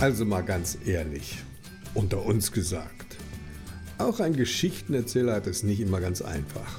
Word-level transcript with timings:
Also 0.00 0.24
mal 0.24 0.40
ganz 0.40 0.78
ehrlich, 0.86 1.42
unter 1.92 2.24
uns 2.24 2.52
gesagt. 2.52 3.18
Auch 3.98 4.18
ein 4.20 4.34
Geschichtenerzähler 4.34 5.34
hat 5.34 5.46
es 5.46 5.62
nicht 5.62 5.78
immer 5.78 6.00
ganz 6.00 6.22
einfach. 6.22 6.78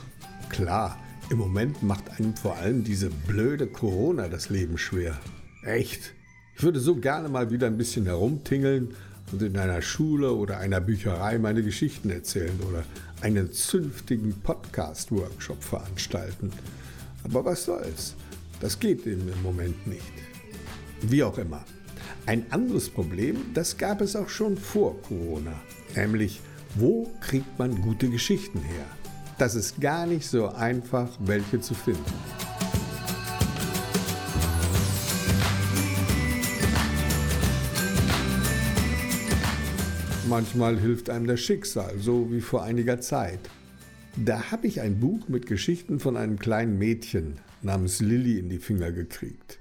Klar, 0.50 1.00
im 1.30 1.38
Moment 1.38 1.84
macht 1.84 2.09
einem 2.18 2.36
vor 2.36 2.55
allem 2.55 2.84
diese 2.84 3.12
blöde 3.12 3.68
Corona 3.68 4.27
das 4.27 4.49
Leben 4.49 4.80
schwer. 4.80 5.20
Echt. 5.63 6.16
Ich 6.55 6.63
würde 6.63 6.80
so 6.80 6.95
gerne 6.95 7.30
mal 7.30 7.52
wieder 7.52 7.68
ein 7.68 7.77
bisschen 7.77 8.05
herumtingeln 8.05 8.95
und 9.31 9.44
in 9.44 9.55
einer 9.55 9.84
Schule 9.84 10.34
oder 10.34 10.58
einer 10.58 10.81
Bücherei 10.81 11.38
meine 11.38 11.62
Geschichten 11.62 12.09
erzählen 12.09 12.59
oder 12.67 12.84
einen 13.22 13.52
zünftigen 13.52 14.34
Podcast-Workshop 14.41 15.63
veranstalten. 15.63 16.52
Aber 17.23 17.45
was 17.45 17.66
soll's? 17.66 18.16
Das 18.62 18.80
geht 18.80 19.05
eben 19.05 19.31
im 19.31 19.44
Moment 19.44 19.85
nicht. 19.85 20.12
Wie 21.03 21.22
auch 21.23 21.38
immer. 21.38 21.63
Ein 22.31 22.45
anderes 22.49 22.88
Problem, 22.88 23.35
das 23.53 23.77
gab 23.77 23.99
es 23.99 24.16
auch 24.16 24.30
schon 24.30 24.55
vor 24.55 25.02
Corona. 25.02 25.52
Nämlich, 25.98 26.40
wo 26.76 27.12
kriegt 27.20 27.59
man 27.59 27.81
gute 27.81 28.07
Geschichten 28.07 28.59
her? 28.59 28.85
Das 29.38 29.54
ist 29.54 29.81
gar 29.81 30.05
nicht 30.05 30.26
so 30.26 30.48
einfach, 30.48 31.09
welche 31.20 31.59
zu 31.59 31.73
finden. 31.73 31.99
Manchmal 40.29 40.79
hilft 40.79 41.09
einem 41.09 41.27
das 41.27 41.41
Schicksal, 41.41 41.96
so 41.99 42.32
wie 42.32 42.40
vor 42.40 42.63
einiger 42.63 43.02
Zeit. 43.02 43.41
Da 44.15 44.52
habe 44.52 44.68
ich 44.68 44.79
ein 44.79 45.02
Buch 45.02 45.27
mit 45.27 45.48
Geschichten 45.48 45.99
von 45.99 46.15
einem 46.15 46.40
kleinen 46.40 46.77
Mädchen 46.77 47.41
namens 47.62 47.99
Lilly 47.99 48.40
in 48.40 48.48
die 48.48 48.59
Finger 48.59 48.93
gekriegt. 48.93 49.60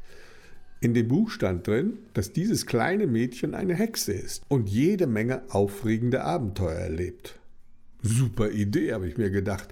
In 0.80 0.94
dem 0.94 1.08
Buch 1.08 1.30
stand 1.30 1.66
drin, 1.66 1.98
dass 2.14 2.32
dieses 2.32 2.64
kleine 2.64 3.06
Mädchen 3.06 3.54
eine 3.54 3.74
Hexe 3.74 4.12
ist 4.12 4.42
und 4.48 4.68
jede 4.68 5.06
Menge 5.06 5.42
aufregende 5.50 6.24
Abenteuer 6.24 6.78
erlebt. 6.78 7.38
Super 8.02 8.50
Idee, 8.50 8.94
habe 8.94 9.06
ich 9.06 9.18
mir 9.18 9.30
gedacht. 9.30 9.68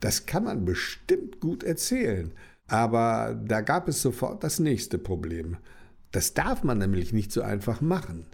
Das 0.00 0.26
kann 0.26 0.44
man 0.44 0.64
bestimmt 0.64 1.38
gut 1.38 1.62
erzählen. 1.62 2.32
Aber 2.66 3.40
da 3.46 3.60
gab 3.60 3.88
es 3.88 4.02
sofort 4.02 4.42
das 4.42 4.58
nächste 4.58 4.98
Problem. 4.98 5.56
Das 6.10 6.34
darf 6.34 6.64
man 6.64 6.78
nämlich 6.78 7.12
nicht 7.12 7.30
so 7.30 7.42
einfach 7.42 7.80
machen. 7.80 8.26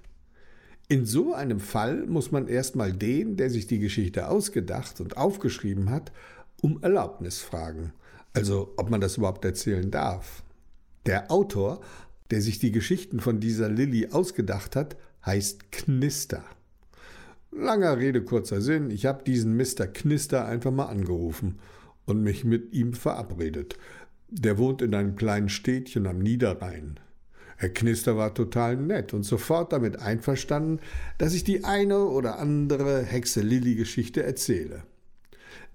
In 0.89 1.07
so 1.07 1.35
einem 1.35 1.61
Fall 1.61 2.07
muss 2.07 2.33
man 2.33 2.49
erstmal 2.49 2.93
den, 2.93 3.37
der 3.37 3.51
sich 3.51 3.67
die 3.67 3.79
Geschichte 3.79 4.29
ausgedacht 4.29 5.01
und 5.01 5.17
aufgeschrieben 5.17 5.91
hat, 5.91 6.13
um 6.63 6.83
Erlaubnis 6.83 7.41
fragen. 7.41 7.93
Also 8.33 8.73
ob 8.77 8.91
man 8.91 9.01
das 9.01 9.19
überhaupt 9.19 9.45
erzählen 9.45 9.91
darf. 9.91 10.43
Der 11.07 11.31
Autor 11.31 11.81
der 12.35 12.43
sich 12.43 12.59
die 12.59 12.73
Geschichten 12.73 13.21
von 13.21 13.39
dieser 13.39 13.69
Lilly 13.69 14.09
ausgedacht 14.09 14.75
hat, 14.75 14.97
heißt 15.25 15.71
Knister. 15.71 16.43
Langer 17.53 17.97
Rede, 17.97 18.25
kurzer 18.25 18.61
Sinn, 18.61 18.91
ich 18.91 19.07
habe 19.07 19.23
diesen 19.23 19.57
Mr. 19.57 19.87
Knister 19.87 20.45
einfach 20.45 20.73
mal 20.73 20.87
angerufen 20.87 21.61
und 22.07 22.25
mich 22.25 22.45
mit 22.45 22.73
ihm 22.73 22.93
verabredet. 22.93 23.79
Der 24.31 24.59
wohnt 24.59 24.83
in 24.83 24.97
einem 24.97 25.15
kleinen 25.15 25.49
Städtchen 25.49 26.09
am 26.09 26.19
Niederrhein. 26.19 26.99
Herr 27.57 27.69
Knister 27.69 28.17
war 28.17 28.35
total 28.35 28.79
nett 28.79 29.15
und 29.15 29.23
sofort 29.23 29.73
damit 29.73 30.01
einverstanden, 30.01 30.81
dass 31.19 31.35
ich 31.35 31.45
die 31.45 31.63
eine 31.63 32.01
oder 32.07 32.41
andere 32.41 33.05
Hexe 33.05 33.43
Lilly 33.43 33.77
Geschichte 33.77 34.25
erzähle. 34.25 34.83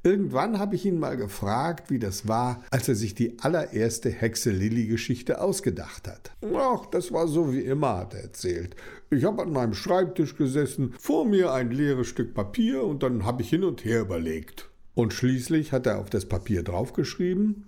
Irgendwann 0.02 0.60
habe 0.60 0.76
ich 0.76 0.86
ihn 0.86 0.98
mal 0.98 1.18
gefragt, 1.18 1.90
wie 1.92 2.00
das 2.00 2.28
war, 2.28 2.64
als 2.72 2.88
er 2.88 2.96
sich 2.96 3.16
die 3.16 3.38
allererste 3.40 4.10
Hexe 4.10 4.52
Lilly 4.52 4.88
Geschichte 4.88 5.42
ausgedacht 5.42 6.08
hat. 6.08 6.32
Ach, 6.56 6.86
das 6.86 7.12
war 7.12 7.28
so 7.28 7.52
wie 7.52 7.62
immer, 7.62 7.98
hat 7.98 8.14
er 8.14 8.22
erzählt. 8.22 8.78
Ich 9.10 9.26
habe 9.26 9.42
an 9.42 9.52
meinem 9.52 9.74
Schreibtisch 9.74 10.38
gesessen, 10.38 10.94
vor 10.98 11.26
mir 11.26 11.52
ein 11.52 11.72
leeres 11.72 12.08
Stück 12.08 12.34
Papier 12.34 12.84
und 12.84 13.04
dann 13.04 13.26
habe 13.26 13.42
ich 13.42 13.50
hin 13.50 13.66
und 13.66 13.84
her 13.84 14.02
überlegt. 14.02 14.70
Und 14.96 15.14
schließlich 15.14 15.74
hat 15.74 15.86
er 15.86 16.00
auf 16.00 16.10
das 16.10 16.26
Papier 16.26 16.64
draufgeschrieben, 16.64 17.66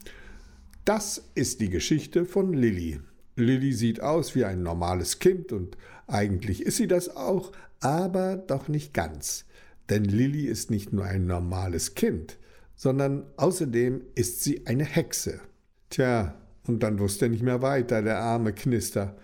das 0.86 1.24
ist 1.36 1.60
die 1.62 1.70
Geschichte 1.70 2.26
von 2.26 2.54
Lilly. 2.54 3.02
Lilly 3.36 3.74
sieht 3.74 4.02
aus 4.02 4.36
wie 4.36 4.46
ein 4.46 4.64
normales 4.64 5.20
Kind 5.20 5.52
und 5.52 5.78
eigentlich 6.08 6.64
ist 6.64 6.78
sie 6.78 6.88
das 6.88 7.16
auch, 7.16 7.52
aber 7.82 8.38
doch 8.38 8.68
nicht 8.68 8.94
ganz. 8.94 9.46
Denn 9.92 10.06
Lilly 10.06 10.46
ist 10.46 10.72
nicht 10.72 10.94
nur 10.94 11.04
ein 11.04 11.28
normales 11.28 11.96
Kind, 11.96 12.38
sondern 12.78 13.26
außerdem 13.36 14.02
ist 14.16 14.42
sie 14.42 14.66
eine 14.66 14.86
Hexe. 14.86 15.42
Tja, 15.90 16.34
und 16.66 16.82
dann 16.82 16.98
wusste 16.98 17.26
er 17.26 17.30
nicht 17.30 17.44
mehr 17.44 17.62
weiter, 17.62 18.02
der 18.02 18.20
arme 18.20 18.54
Knister. 18.54 19.18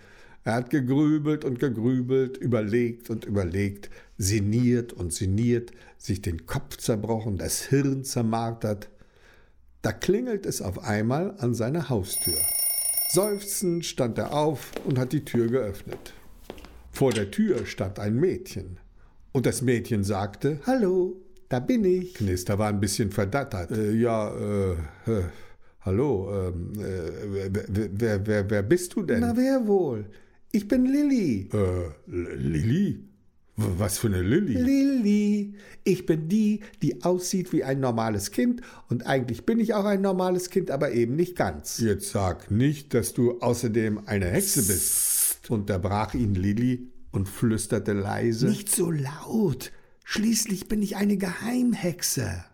Er 0.44 0.56
hat 0.56 0.70
gegrübelt 0.70 1.46
und 1.46 1.60
gegrübelt, 1.60 2.36
überlegt 2.36 3.10
und 3.10 3.24
überlegt, 3.24 3.90
sinniert 4.18 4.92
und 4.92 5.14
sinniert, 5.14 5.72
sich 5.98 6.22
den 6.22 6.46
Kopf 6.46 6.76
zerbrochen, 6.76 7.38
das 7.38 7.62
Hirn 7.64 8.04
zermartert. 8.04 8.90
Da 9.82 9.94
klingelt 9.94 10.46
es 10.46 10.62
auf 10.62 10.84
einmal 10.84 11.36
an 11.38 11.54
seiner 11.54 11.88
Haustür. 11.88 12.40
Seufzend 13.08 13.86
stand 13.86 14.18
er 14.18 14.34
auf 14.34 14.72
und 14.84 15.00
hat 15.00 15.14
die 15.14 15.24
Tür 15.24 15.48
geöffnet. 15.48 16.14
Vor 16.92 17.14
der 17.14 17.32
Tür 17.32 17.66
stand 17.66 18.00
ein 18.00 18.16
Mädchen. 18.16 18.80
Und 19.38 19.46
das 19.46 19.62
Mädchen 19.62 20.04
sagte, 20.04 20.60
Hallo, 20.66 21.22
da 21.48 21.60
bin 21.60 21.86
ich. 21.86 22.16
Knister 22.16 22.58
war 22.58 22.70
ein 22.70 22.80
bisschen 22.80 23.12
verdattert. 23.12 23.70
Äh, 23.70 23.92
ja, 23.92 24.32
äh, 24.36 24.72
äh 24.72 25.24
hallo, 25.82 26.28
ähm, 26.34 26.74
äh, 26.80 27.52
wer, 27.92 28.26
wer, 28.26 28.50
wer 28.50 28.64
bist 28.64 28.96
du 28.96 29.04
denn? 29.04 29.20
Na, 29.20 29.38
wer 29.38 29.68
wohl? 29.68 30.06
Ich 30.52 30.68
bin 30.68 30.88
Lilly. 30.88 31.50
Äh, 31.54 31.92
Lilly? 32.08 33.04
Was 33.58 34.00
für 34.00 34.08
eine 34.08 34.24
Lilly? 34.24 34.56
Lilly. 34.56 35.54
Ich 35.84 36.08
bin 36.08 36.28
die, 36.28 36.62
die 36.82 37.04
aussieht 37.04 37.54
wie 37.54 37.64
ein 37.64 37.80
normales 37.80 38.32
Kind 38.32 38.62
und 38.90 39.06
eigentlich 39.06 39.46
bin 39.46 39.60
ich 39.60 39.76
auch 39.76 39.86
ein 39.86 40.02
normales 40.02 40.50
Kind, 40.50 40.72
aber 40.72 40.94
eben 40.94 41.16
nicht 41.16 41.36
ganz. 41.36 41.78
Jetzt 41.78 42.10
sag 42.10 42.50
nicht, 42.50 42.96
dass 42.96 43.14
du 43.14 43.40
außerdem 43.40 44.02
eine 44.08 44.32
Hexe 44.32 44.64
bist, 44.64 45.48
unterbrach 45.52 46.16
ihn 46.16 46.34
Lilly 46.34 46.88
und 47.12 47.28
flüsterte 47.28 47.94
leise 47.94 48.48
Nicht 48.48 48.74
so 48.74 48.92
laut. 48.92 49.72
Schließlich 50.04 50.68
bin 50.68 50.82
ich 50.82 50.96
eine 50.96 51.18
Geheimhexe. 51.18 52.46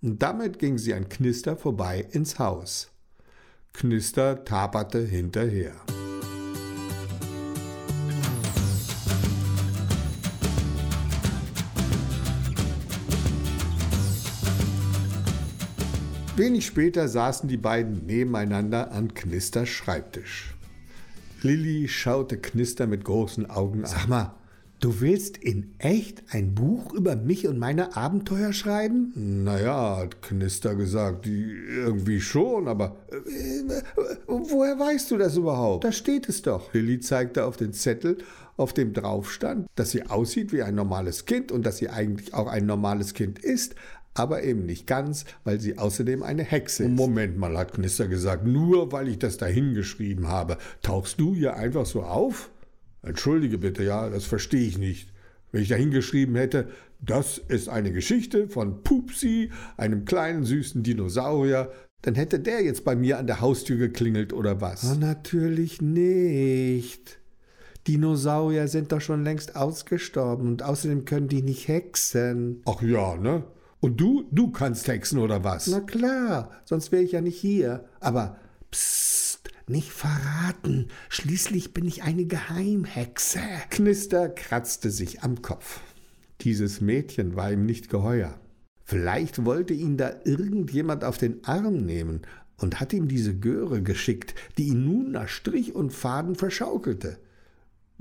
Und 0.00 0.22
damit 0.22 0.58
ging 0.58 0.78
sie 0.78 0.94
an 0.94 1.08
Knister 1.08 1.56
vorbei 1.56 2.06
ins 2.10 2.38
Haus. 2.38 2.90
Knister 3.72 4.44
taperte 4.44 4.98
hinterher. 4.98 5.74
Wenig 16.34 16.64
später 16.64 17.08
saßen 17.08 17.46
die 17.46 17.58
beiden 17.58 18.06
nebeneinander 18.06 18.90
an 18.90 19.12
Knisters 19.12 19.68
Schreibtisch. 19.68 20.51
Lilly 21.42 21.88
schaute 21.88 22.38
Knister 22.38 22.86
mit 22.86 23.04
großen 23.04 23.50
Augen 23.50 23.84
an. 23.84 23.90
Sag 23.90 24.08
mal, 24.08 24.34
du 24.80 25.00
willst 25.00 25.36
in 25.36 25.74
echt 25.78 26.22
ein 26.30 26.54
Buch 26.54 26.92
über 26.92 27.16
mich 27.16 27.46
und 27.46 27.58
meine 27.58 27.96
Abenteuer 27.96 28.52
schreiben? 28.52 29.12
Naja, 29.44 29.96
hat 29.96 30.22
Knister 30.22 30.74
gesagt, 30.74 31.26
irgendwie 31.26 32.20
schon, 32.20 32.68
aber. 32.68 32.96
Äh, 33.10 33.82
woher 34.26 34.78
weißt 34.78 35.10
du 35.10 35.18
das 35.18 35.36
überhaupt? 35.36 35.84
Da 35.84 35.92
steht 35.92 36.28
es 36.28 36.42
doch. 36.42 36.72
Lilly 36.74 37.00
zeigte 37.00 37.44
auf 37.44 37.56
den 37.56 37.72
Zettel, 37.72 38.18
auf 38.56 38.72
dem 38.72 38.92
drauf 38.92 39.32
stand, 39.32 39.66
dass 39.76 39.90
sie 39.90 40.06
aussieht 40.06 40.52
wie 40.52 40.62
ein 40.62 40.74
normales 40.74 41.24
Kind 41.24 41.52
und 41.52 41.64
dass 41.64 41.78
sie 41.78 41.88
eigentlich 41.88 42.34
auch 42.34 42.46
ein 42.46 42.66
normales 42.66 43.14
Kind 43.14 43.38
ist, 43.38 43.74
aber 44.14 44.42
eben 44.42 44.66
nicht 44.66 44.86
ganz, 44.86 45.24
weil 45.44 45.60
sie 45.60 45.78
außerdem 45.78 46.22
eine 46.22 46.42
Hexe 46.42 46.84
ist. 46.84 46.90
Moment 46.90 47.38
mal, 47.38 47.56
hat 47.56 47.72
Knister 47.72 48.08
gesagt, 48.08 48.46
nur 48.46 48.92
weil 48.92 49.08
ich 49.08 49.18
das 49.18 49.36
dahingeschrieben 49.36 50.28
habe, 50.28 50.58
tauchst 50.82 51.20
du 51.20 51.34
hier 51.34 51.56
einfach 51.56 51.86
so 51.86 52.02
auf? 52.02 52.50
Entschuldige 53.02 53.58
bitte, 53.58 53.82
ja, 53.82 54.10
das 54.10 54.24
verstehe 54.24 54.66
ich 54.66 54.78
nicht. 54.78 55.12
Wenn 55.50 55.62
ich 55.62 55.68
dahingeschrieben 55.68 56.36
hätte, 56.36 56.68
das 57.00 57.38
ist 57.38 57.68
eine 57.68 57.92
Geschichte 57.92 58.48
von 58.48 58.82
Pupsi, 58.82 59.50
einem 59.76 60.04
kleinen 60.04 60.44
süßen 60.44 60.82
Dinosaurier, 60.82 61.72
dann 62.02 62.14
hätte 62.14 62.40
der 62.40 62.62
jetzt 62.62 62.84
bei 62.84 62.96
mir 62.96 63.18
an 63.18 63.26
der 63.26 63.40
Haustür 63.40 63.76
geklingelt 63.76 64.32
oder 64.32 64.60
was? 64.60 64.84
Oh, 64.84 64.94
natürlich 64.94 65.80
nicht. 65.82 67.18
Dinosaurier 67.86 68.68
sind 68.68 68.92
doch 68.92 69.00
schon 69.00 69.24
längst 69.24 69.56
ausgestorben 69.56 70.46
und 70.48 70.62
außerdem 70.62 71.04
können 71.04 71.28
die 71.28 71.42
nicht 71.42 71.68
hexen. 71.68 72.62
Ach 72.64 72.80
ja, 72.82 73.16
ne? 73.16 73.44
Und 73.82 74.00
du, 74.00 74.28
du 74.30 74.52
kannst 74.52 74.86
hexen 74.86 75.18
oder 75.18 75.42
was? 75.42 75.66
Na 75.66 75.80
klar, 75.80 76.52
sonst 76.64 76.92
wäre 76.92 77.02
ich 77.02 77.10
ja 77.10 77.20
nicht 77.20 77.40
hier. 77.40 77.84
Aber 77.98 78.36
psst, 78.70 79.50
nicht 79.66 79.90
verraten. 79.90 80.86
Schließlich 81.08 81.74
bin 81.74 81.84
ich 81.84 82.04
eine 82.04 82.24
Geheimhexe. 82.26 83.40
Knister 83.70 84.28
kratzte 84.28 84.92
sich 84.92 85.24
am 85.24 85.42
Kopf. 85.42 85.80
Dieses 86.42 86.80
Mädchen 86.80 87.34
war 87.34 87.50
ihm 87.50 87.66
nicht 87.66 87.88
geheuer. 87.88 88.38
Vielleicht 88.84 89.44
wollte 89.44 89.74
ihn 89.74 89.96
da 89.96 90.12
irgendjemand 90.24 91.02
auf 91.02 91.18
den 91.18 91.42
Arm 91.42 91.84
nehmen 91.84 92.22
und 92.58 92.78
hat 92.78 92.92
ihm 92.92 93.08
diese 93.08 93.36
Göre 93.36 93.82
geschickt, 93.82 94.36
die 94.58 94.68
ihn 94.68 94.84
nun 94.84 95.10
nach 95.10 95.26
Strich 95.26 95.74
und 95.74 95.92
Faden 95.92 96.36
verschaukelte. 96.36 97.18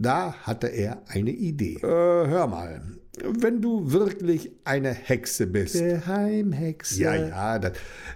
Da 0.01 0.33
hatte 0.43 0.67
er 0.67 1.03
eine 1.07 1.29
Idee. 1.29 1.75
Äh, 1.75 1.81
hör 2.27 2.47
mal, 2.47 2.81
wenn 3.23 3.61
du 3.61 3.91
wirklich 3.91 4.51
eine 4.63 4.91
Hexe 4.91 5.45
bist. 5.45 5.75
Geheimhexe. 5.75 7.01
Ja, 7.01 7.15
ja, 7.15 7.59
dann, 7.59 7.73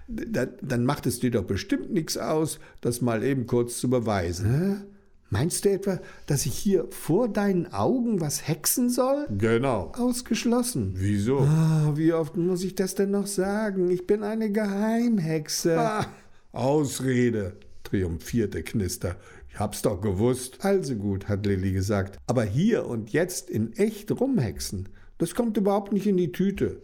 dann, 0.07 0.49
dann 0.61 0.85
macht 0.85 1.05
es 1.05 1.19
dir 1.19 1.29
doch 1.29 1.43
bestimmt 1.43 1.91
nichts 1.91 2.17
aus, 2.17 2.59
das 2.81 3.01
mal 3.01 3.23
eben 3.23 3.45
kurz 3.45 3.77
zu 3.77 3.89
beweisen. 3.89 4.79
Hä? 4.81 4.85
Meinst 5.29 5.65
du 5.65 5.69
etwa, 5.69 5.99
dass 6.25 6.45
ich 6.45 6.55
hier 6.57 6.87
vor 6.89 7.27
deinen 7.27 7.71
Augen 7.71 8.19
was 8.19 8.47
hexen 8.47 8.89
soll? 8.89 9.27
Genau. 9.37 9.91
Ausgeschlossen. 9.95 10.93
Wieso? 10.95 11.39
Ah, 11.39 11.91
wie 11.95 12.13
oft 12.13 12.35
muss 12.37 12.63
ich 12.63 12.73
das 12.75 12.95
denn 12.95 13.11
noch 13.11 13.27
sagen? 13.27 13.91
Ich 13.91 14.07
bin 14.07 14.23
eine 14.23 14.51
Geheimhexe. 14.51 15.79
Ah, 15.79 16.05
Ausrede, 16.51 17.57
triumphierte 17.83 18.63
Knister. 18.63 19.17
Ich 19.55 19.59
hab's 19.61 19.81
doch 19.81 20.01
gewusst. 20.01 20.57
Also 20.65 20.95
gut, 20.95 21.29
hat 21.29 21.45
Lilly 21.45 21.71
gesagt. 21.71 22.19
Aber 22.27 22.43
hier 22.43 22.85
und 22.87 23.11
jetzt 23.13 23.49
in 23.49 23.71
echt 23.77 24.11
rumhexen, 24.11 24.89
das 25.17 25.33
kommt 25.33 25.55
überhaupt 25.55 25.93
nicht 25.93 26.05
in 26.07 26.17
die 26.17 26.33
Tüte. 26.33 26.81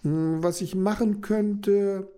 Hm, 0.00 0.42
Was 0.42 0.62
ich 0.62 0.74
machen 0.74 1.20
könnte, 1.20 2.08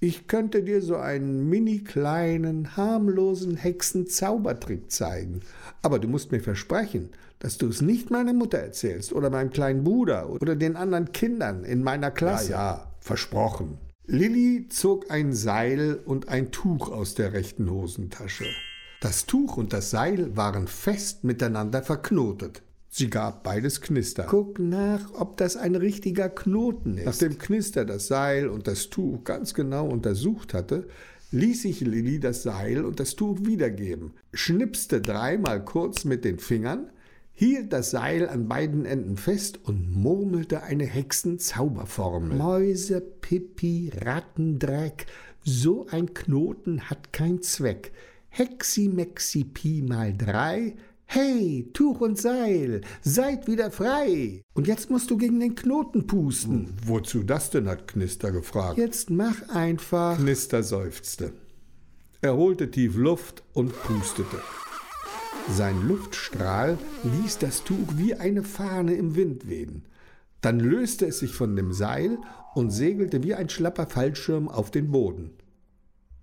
ich 0.00 0.26
könnte 0.26 0.64
dir 0.64 0.82
so 0.82 0.96
einen 0.96 1.48
mini 1.48 1.78
kleinen, 1.84 2.76
harmlosen 2.76 3.54
Hexenzaubertrick 3.54 4.90
zeigen. 4.90 5.42
Aber 5.82 6.00
du 6.00 6.08
musst 6.08 6.32
mir 6.32 6.40
versprechen, 6.40 7.10
dass 7.38 7.58
du 7.58 7.68
es 7.68 7.80
nicht 7.80 8.10
meiner 8.10 8.32
Mutter 8.32 8.58
erzählst 8.58 9.12
oder 9.12 9.30
meinem 9.30 9.50
kleinen 9.50 9.84
Bruder 9.84 10.30
oder 10.30 10.56
den 10.56 10.74
anderen 10.74 11.12
Kindern 11.12 11.62
in 11.62 11.84
meiner 11.84 12.08
Ja, 12.08 12.10
Klasse. 12.10 12.50
ja, 12.50 12.92
versprochen. 12.98 13.78
Lilly 14.06 14.66
zog 14.68 15.12
ein 15.12 15.32
Seil 15.32 16.00
und 16.04 16.28
ein 16.28 16.50
Tuch 16.50 16.90
aus 16.90 17.14
der 17.14 17.34
rechten 17.34 17.70
Hosentasche. 17.70 18.46
Das 19.00 19.26
Tuch 19.26 19.56
und 19.56 19.72
das 19.72 19.90
Seil 19.90 20.36
waren 20.36 20.66
fest 20.66 21.22
miteinander 21.22 21.82
verknotet. 21.82 22.62
Sie 22.88 23.10
gab 23.10 23.44
beides 23.44 23.80
Knister. 23.80 24.24
Guck 24.28 24.58
nach, 24.58 25.12
ob 25.14 25.36
das 25.36 25.56
ein 25.56 25.76
richtiger 25.76 26.28
Knoten 26.28 26.96
ist. 26.96 27.04
Nachdem 27.04 27.38
Knister 27.38 27.84
das 27.84 28.08
Seil 28.08 28.48
und 28.48 28.66
das 28.66 28.90
Tuch 28.90 29.22
ganz 29.22 29.54
genau 29.54 29.86
untersucht 29.86 30.52
hatte, 30.52 30.88
ließ 31.30 31.62
sich 31.62 31.80
Lilly 31.80 32.18
das 32.18 32.42
Seil 32.42 32.84
und 32.84 32.98
das 32.98 33.14
Tuch 33.14 33.38
wiedergeben, 33.42 34.14
schnipste 34.32 35.00
dreimal 35.00 35.64
kurz 35.64 36.04
mit 36.04 36.24
den 36.24 36.38
Fingern, 36.38 36.90
hielt 37.34 37.72
das 37.72 37.92
Seil 37.92 38.28
an 38.28 38.48
beiden 38.48 38.84
Enden 38.84 39.16
fest 39.16 39.60
und 39.62 39.94
murmelte 39.94 40.62
eine 40.62 40.86
Hexenzauberformel. 40.86 42.36
Mäuse, 42.36 43.00
Pipi, 43.00 43.92
Rattendreck, 43.94 45.06
so 45.44 45.86
ein 45.88 46.14
Knoten 46.14 46.90
hat 46.90 47.12
kein 47.12 47.42
Zweck. 47.42 47.92
Hexi, 48.28 48.88
Mexi, 48.88 49.44
Pi 49.44 49.82
mal 49.82 50.16
drei. 50.16 50.74
Hey, 51.06 51.70
Tuch 51.72 52.02
und 52.02 52.18
Seil, 52.18 52.82
seid 53.00 53.46
wieder 53.46 53.70
frei. 53.70 54.42
Und 54.52 54.66
jetzt 54.66 54.90
musst 54.90 55.10
du 55.10 55.16
gegen 55.16 55.40
den 55.40 55.54
Knoten 55.54 56.06
pusten. 56.06 56.74
Wozu 56.84 57.22
das 57.22 57.48
denn, 57.48 57.66
hat 57.66 57.88
Knister 57.88 58.30
gefragt. 58.30 58.76
Jetzt 58.76 59.08
mach 59.08 59.48
einfach. 59.48 60.18
Knister 60.18 60.62
seufzte. 60.62 61.32
Er 62.20 62.36
holte 62.36 62.70
tief 62.70 62.96
Luft 62.96 63.42
und 63.54 63.72
pustete. 63.84 64.38
Sein 65.50 65.88
Luftstrahl 65.88 66.76
ließ 67.04 67.38
das 67.38 67.64
Tuch 67.64 67.88
wie 67.96 68.14
eine 68.14 68.42
Fahne 68.42 68.94
im 68.94 69.16
Wind 69.16 69.48
wehen. 69.48 69.84
Dann 70.42 70.60
löste 70.60 71.06
es 71.06 71.20
sich 71.20 71.32
von 71.32 71.56
dem 71.56 71.72
Seil 71.72 72.18
und 72.54 72.70
segelte 72.70 73.22
wie 73.22 73.34
ein 73.34 73.48
schlapper 73.48 73.86
Fallschirm 73.86 74.48
auf 74.48 74.70
den 74.70 74.90
Boden. 74.90 75.30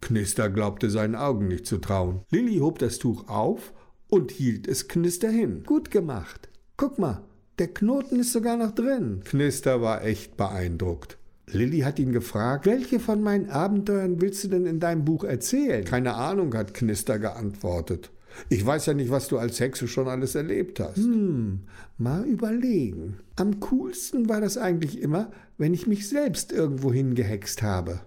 Knister 0.01 0.49
glaubte 0.49 0.89
seinen 0.89 1.15
Augen 1.15 1.47
nicht 1.47 1.65
zu 1.65 1.77
trauen. 1.77 2.21
Lilly 2.29 2.59
hob 2.59 2.79
das 2.79 2.99
Tuch 2.99 3.27
auf 3.27 3.73
und 4.07 4.31
hielt 4.31 4.67
es 4.67 4.87
Knister 4.87 5.29
hin. 5.29 5.63
Gut 5.65 5.91
gemacht. 5.91 6.49
Guck 6.77 6.99
mal, 6.99 7.23
der 7.59 7.67
Knoten 7.69 8.19
ist 8.19 8.33
sogar 8.33 8.57
noch 8.57 8.71
drin. 8.71 9.21
Knister 9.25 9.81
war 9.81 10.03
echt 10.03 10.37
beeindruckt. 10.37 11.17
Lilly 11.47 11.79
hat 11.79 11.99
ihn 11.99 12.11
gefragt, 12.11 12.65
Welche 12.65 12.99
von 12.99 13.21
meinen 13.21 13.49
Abenteuern 13.49 14.19
willst 14.21 14.43
du 14.43 14.47
denn 14.47 14.65
in 14.65 14.79
deinem 14.79 15.05
Buch 15.05 15.23
erzählen? 15.23 15.85
Keine 15.85 16.15
Ahnung, 16.15 16.53
hat 16.55 16.73
Knister 16.73 17.19
geantwortet. 17.19 18.11
Ich 18.49 18.65
weiß 18.65 18.87
ja 18.87 18.93
nicht, 18.93 19.11
was 19.11 19.27
du 19.27 19.37
als 19.37 19.59
Hexe 19.59 19.87
schon 19.87 20.07
alles 20.07 20.35
erlebt 20.35 20.79
hast. 20.79 20.97
Hm, 20.97 21.61
mal 21.97 22.25
überlegen. 22.25 23.19
Am 23.37 23.59
coolsten 23.61 24.27
war 24.27 24.41
das 24.41 24.57
eigentlich 24.57 25.01
immer, 25.01 25.31
wenn 25.57 25.73
ich 25.73 25.87
mich 25.87 26.09
selbst 26.09 26.51
irgendwo 26.51 26.91
hingehext 26.91 27.61
habe. 27.61 28.01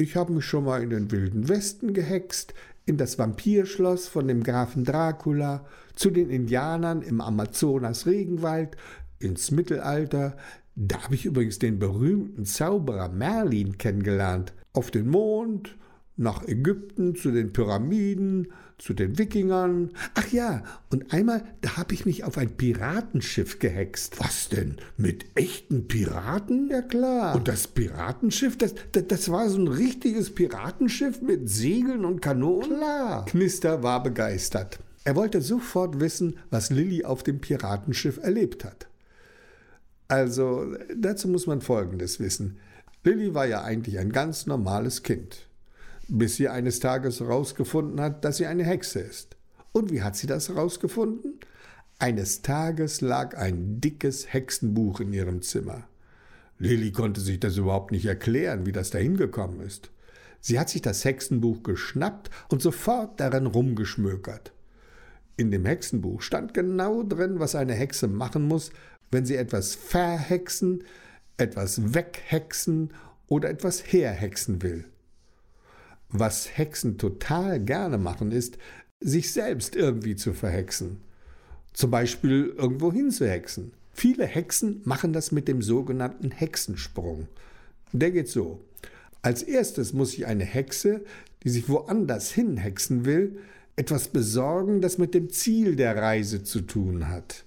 Ich 0.00 0.14
habe 0.14 0.32
mich 0.32 0.44
schon 0.44 0.62
mal 0.62 0.80
in 0.80 0.90
den 0.90 1.10
Wilden 1.10 1.48
Westen 1.48 1.92
gehext, 1.92 2.54
In 2.86 2.98
das 2.98 3.18
Vampirschloss 3.18 4.06
von 4.06 4.28
dem 4.28 4.44
Grafen 4.44 4.84
Dracula, 4.84 5.66
zu 5.96 6.10
den 6.10 6.30
Indianern 6.30 7.02
im 7.02 7.20
Amazonas-Regenwald, 7.20 8.76
ins 9.18 9.50
Mittelalter. 9.50 10.36
Da 10.76 11.02
habe 11.02 11.16
ich 11.16 11.24
übrigens 11.24 11.58
den 11.58 11.80
berühmten 11.80 12.44
Zauberer 12.44 13.08
Merlin 13.08 13.76
kennengelernt. 13.76 14.54
Auf 14.72 14.92
den 14.92 15.08
Mond, 15.08 15.76
nach 16.16 16.46
Ägypten, 16.46 17.16
zu 17.16 17.32
den 17.32 17.52
Pyramiden, 17.52 18.52
zu 18.78 18.94
den 18.94 19.18
Wikingern. 19.18 19.90
Ach 20.14 20.28
ja, 20.28 20.62
und 20.90 21.12
einmal, 21.12 21.42
da 21.60 21.76
habe 21.76 21.94
ich 21.94 22.06
mich 22.06 22.24
auf 22.24 22.38
ein 22.38 22.56
Piratenschiff 22.56 23.58
gehext. 23.58 24.18
Was 24.20 24.48
denn? 24.48 24.76
Mit 24.96 25.26
echten 25.34 25.88
Piraten? 25.88 26.70
Ja 26.70 26.82
klar. 26.82 27.34
Und 27.34 27.48
das 27.48 27.68
Piratenschiff, 27.68 28.56
das, 28.56 28.74
das, 28.92 29.04
das 29.08 29.30
war 29.30 29.50
so 29.50 29.58
ein 29.58 29.68
richtiges 29.68 30.34
Piratenschiff 30.34 31.20
mit 31.20 31.50
Segeln 31.50 32.04
und 32.04 32.22
Kanonen? 32.22 32.78
klar. 32.78 33.24
Knister 33.26 33.82
war 33.82 34.02
begeistert. 34.02 34.78
Er 35.04 35.16
wollte 35.16 35.40
sofort 35.40 36.00
wissen, 36.00 36.38
was 36.50 36.70
Lilly 36.70 37.04
auf 37.04 37.22
dem 37.22 37.40
Piratenschiff 37.40 38.18
erlebt 38.18 38.64
hat. 38.64 38.88
Also, 40.08 40.74
dazu 40.96 41.28
muss 41.28 41.46
man 41.46 41.60
Folgendes 41.60 42.20
wissen. 42.20 42.58
Lilly 43.04 43.34
war 43.34 43.46
ja 43.46 43.62
eigentlich 43.62 43.98
ein 43.98 44.12
ganz 44.12 44.46
normales 44.46 45.02
Kind, 45.02 45.47
bis 46.08 46.36
sie 46.36 46.48
eines 46.48 46.80
Tages 46.80 47.20
herausgefunden 47.20 48.00
hat, 48.00 48.24
dass 48.24 48.38
sie 48.38 48.46
eine 48.46 48.64
Hexe 48.64 49.00
ist. 49.00 49.36
Und 49.72 49.92
wie 49.92 50.02
hat 50.02 50.16
sie 50.16 50.26
das 50.26 50.48
herausgefunden? 50.48 51.38
Eines 51.98 52.42
Tages 52.42 53.00
lag 53.00 53.36
ein 53.36 53.80
dickes 53.80 54.32
Hexenbuch 54.32 55.00
in 55.00 55.12
ihrem 55.12 55.42
Zimmer. 55.42 55.88
Lilly 56.58 56.92
konnte 56.92 57.20
sich 57.20 57.38
das 57.38 57.56
überhaupt 57.56 57.92
nicht 57.92 58.06
erklären, 58.06 58.66
wie 58.66 58.72
das 58.72 58.90
dahin 58.90 59.16
gekommen 59.16 59.60
ist. 59.60 59.90
Sie 60.40 60.58
hat 60.58 60.68
sich 60.70 60.82
das 60.82 61.04
Hexenbuch 61.04 61.62
geschnappt 61.62 62.30
und 62.48 62.62
sofort 62.62 63.20
darin 63.20 63.46
rumgeschmökert. 63.46 64.52
In 65.36 65.50
dem 65.50 65.66
Hexenbuch 65.66 66.22
stand 66.22 66.54
genau 66.54 67.02
drin, 67.02 67.38
was 67.38 67.54
eine 67.54 67.74
Hexe 67.74 68.08
machen 68.08 68.42
muss, 68.42 68.70
wenn 69.10 69.24
sie 69.24 69.36
etwas 69.36 69.74
verhexen, 69.74 70.84
etwas 71.36 71.94
weghexen 71.94 72.92
oder 73.28 73.50
etwas 73.50 73.92
herhexen 73.92 74.62
will. 74.62 74.84
Was 76.10 76.56
Hexen 76.56 76.98
total 76.98 77.60
gerne 77.60 77.98
machen, 77.98 78.32
ist, 78.32 78.58
sich 79.00 79.32
selbst 79.32 79.76
irgendwie 79.76 80.16
zu 80.16 80.32
verhexen. 80.32 80.98
Zum 81.72 81.90
Beispiel 81.90 82.54
irgendwo 82.56 82.92
hinzuhexen. 82.92 83.72
Viele 83.92 84.26
Hexen 84.26 84.80
machen 84.84 85.12
das 85.12 85.32
mit 85.32 85.48
dem 85.48 85.62
sogenannten 85.62 86.30
Hexensprung. 86.30 87.28
Der 87.92 88.10
geht 88.10 88.28
so. 88.28 88.60
Als 89.22 89.42
erstes 89.42 89.92
muss 89.92 90.12
sich 90.12 90.26
eine 90.26 90.44
Hexe, 90.44 91.02
die 91.42 91.50
sich 91.50 91.68
woanders 91.68 92.30
hinhexen 92.30 93.04
will, 93.04 93.38
etwas 93.76 94.08
besorgen, 94.08 94.80
das 94.80 94.98
mit 94.98 95.14
dem 95.14 95.30
Ziel 95.30 95.76
der 95.76 95.96
Reise 95.96 96.42
zu 96.42 96.62
tun 96.62 97.08
hat. 97.08 97.44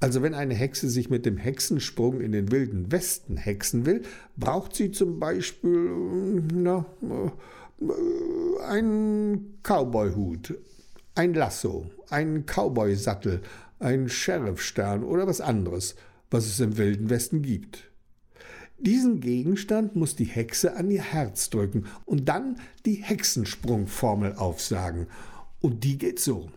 Also 0.00 0.22
wenn 0.22 0.34
eine 0.34 0.54
Hexe 0.54 0.88
sich 0.88 1.10
mit 1.10 1.26
dem 1.26 1.36
Hexensprung 1.36 2.20
in 2.20 2.32
den 2.32 2.50
wilden 2.50 2.90
Westen 2.90 3.36
hexen 3.36 3.84
will, 3.84 4.02
braucht 4.36 4.74
sie 4.74 4.90
zum 4.90 5.20
Beispiel 5.20 6.42
na, 6.54 6.86
einen 8.66 9.58
Cowboyhut, 9.62 10.54
ein 11.14 11.34
Lasso, 11.34 11.90
einen 12.08 12.44
Cowboysattel, 12.46 13.42
einen 13.78 14.08
Sheriffstern 14.08 15.02
oder 15.02 15.26
was 15.26 15.40
anderes, 15.40 15.94
was 16.30 16.46
es 16.46 16.60
im 16.60 16.76
wilden 16.76 17.10
Westen 17.10 17.42
gibt. 17.42 17.90
Diesen 18.78 19.20
Gegenstand 19.20 19.94
muss 19.96 20.16
die 20.16 20.24
Hexe 20.24 20.74
an 20.76 20.90
ihr 20.90 21.02
Herz 21.02 21.50
drücken 21.50 21.86
und 22.06 22.28
dann 22.28 22.58
die 22.86 22.94
Hexensprungformel 22.94 24.34
aufsagen. 24.36 25.06
Und 25.60 25.84
die 25.84 25.98
geht 25.98 26.18
so. 26.18 26.50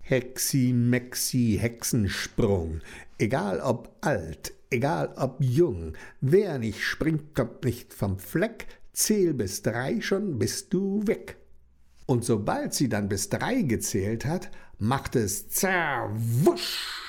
Hexi, 0.00 0.72
Mexi, 0.72 1.58
Hexensprung. 1.60 2.80
Egal 3.18 3.60
ob 3.60 3.94
alt, 4.00 4.52
egal 4.70 5.12
ob 5.16 5.36
jung, 5.40 5.92
wer 6.20 6.58
nicht 6.58 6.82
springt, 6.82 7.36
kommt 7.36 7.64
nicht 7.64 7.94
vom 7.94 8.18
Fleck, 8.18 8.66
zähl 9.00 9.34
bis 9.34 9.62
drei, 9.62 10.00
schon 10.00 10.38
bist 10.38 10.72
du 10.72 11.06
weg. 11.06 11.36
Und 12.06 12.24
sobald 12.24 12.74
sie 12.74 12.88
dann 12.88 13.08
bis 13.08 13.28
drei 13.28 13.62
gezählt 13.62 14.24
hat, 14.24 14.50
macht 14.78 15.16
es 15.16 15.48
zerwusch 15.48 17.00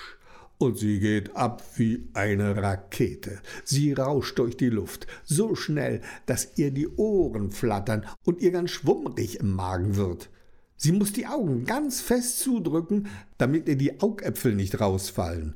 und 0.62 0.78
sie 0.78 1.00
geht 1.00 1.36
ab 1.36 1.64
wie 1.76 2.08
eine 2.14 2.56
Rakete. 2.56 3.40
Sie 3.64 3.94
rauscht 3.94 4.38
durch 4.38 4.56
die 4.56 4.70
Luft, 4.70 5.08
so 5.24 5.56
schnell, 5.56 6.02
dass 6.28 6.58
ihr 6.58 6.72
die 6.72 6.88
Ohren 6.88 7.52
flattern 7.52 8.06
und 8.24 8.42
ihr 8.42 8.52
ganz 8.52 8.70
schwummrig 8.72 9.40
im 9.40 9.54
Magen 9.56 9.96
wird. 9.96 10.30
Sie 10.78 10.92
muss 10.92 11.14
die 11.14 11.28
Augen 11.28 11.66
ganz 11.66 12.02
fest 12.02 12.40
zudrücken, 12.40 13.08
damit 13.38 13.68
ihr 13.68 13.76
die 13.76 14.02
Augäpfel 14.02 14.56
nicht 14.56 14.80
rausfallen. 14.80 15.56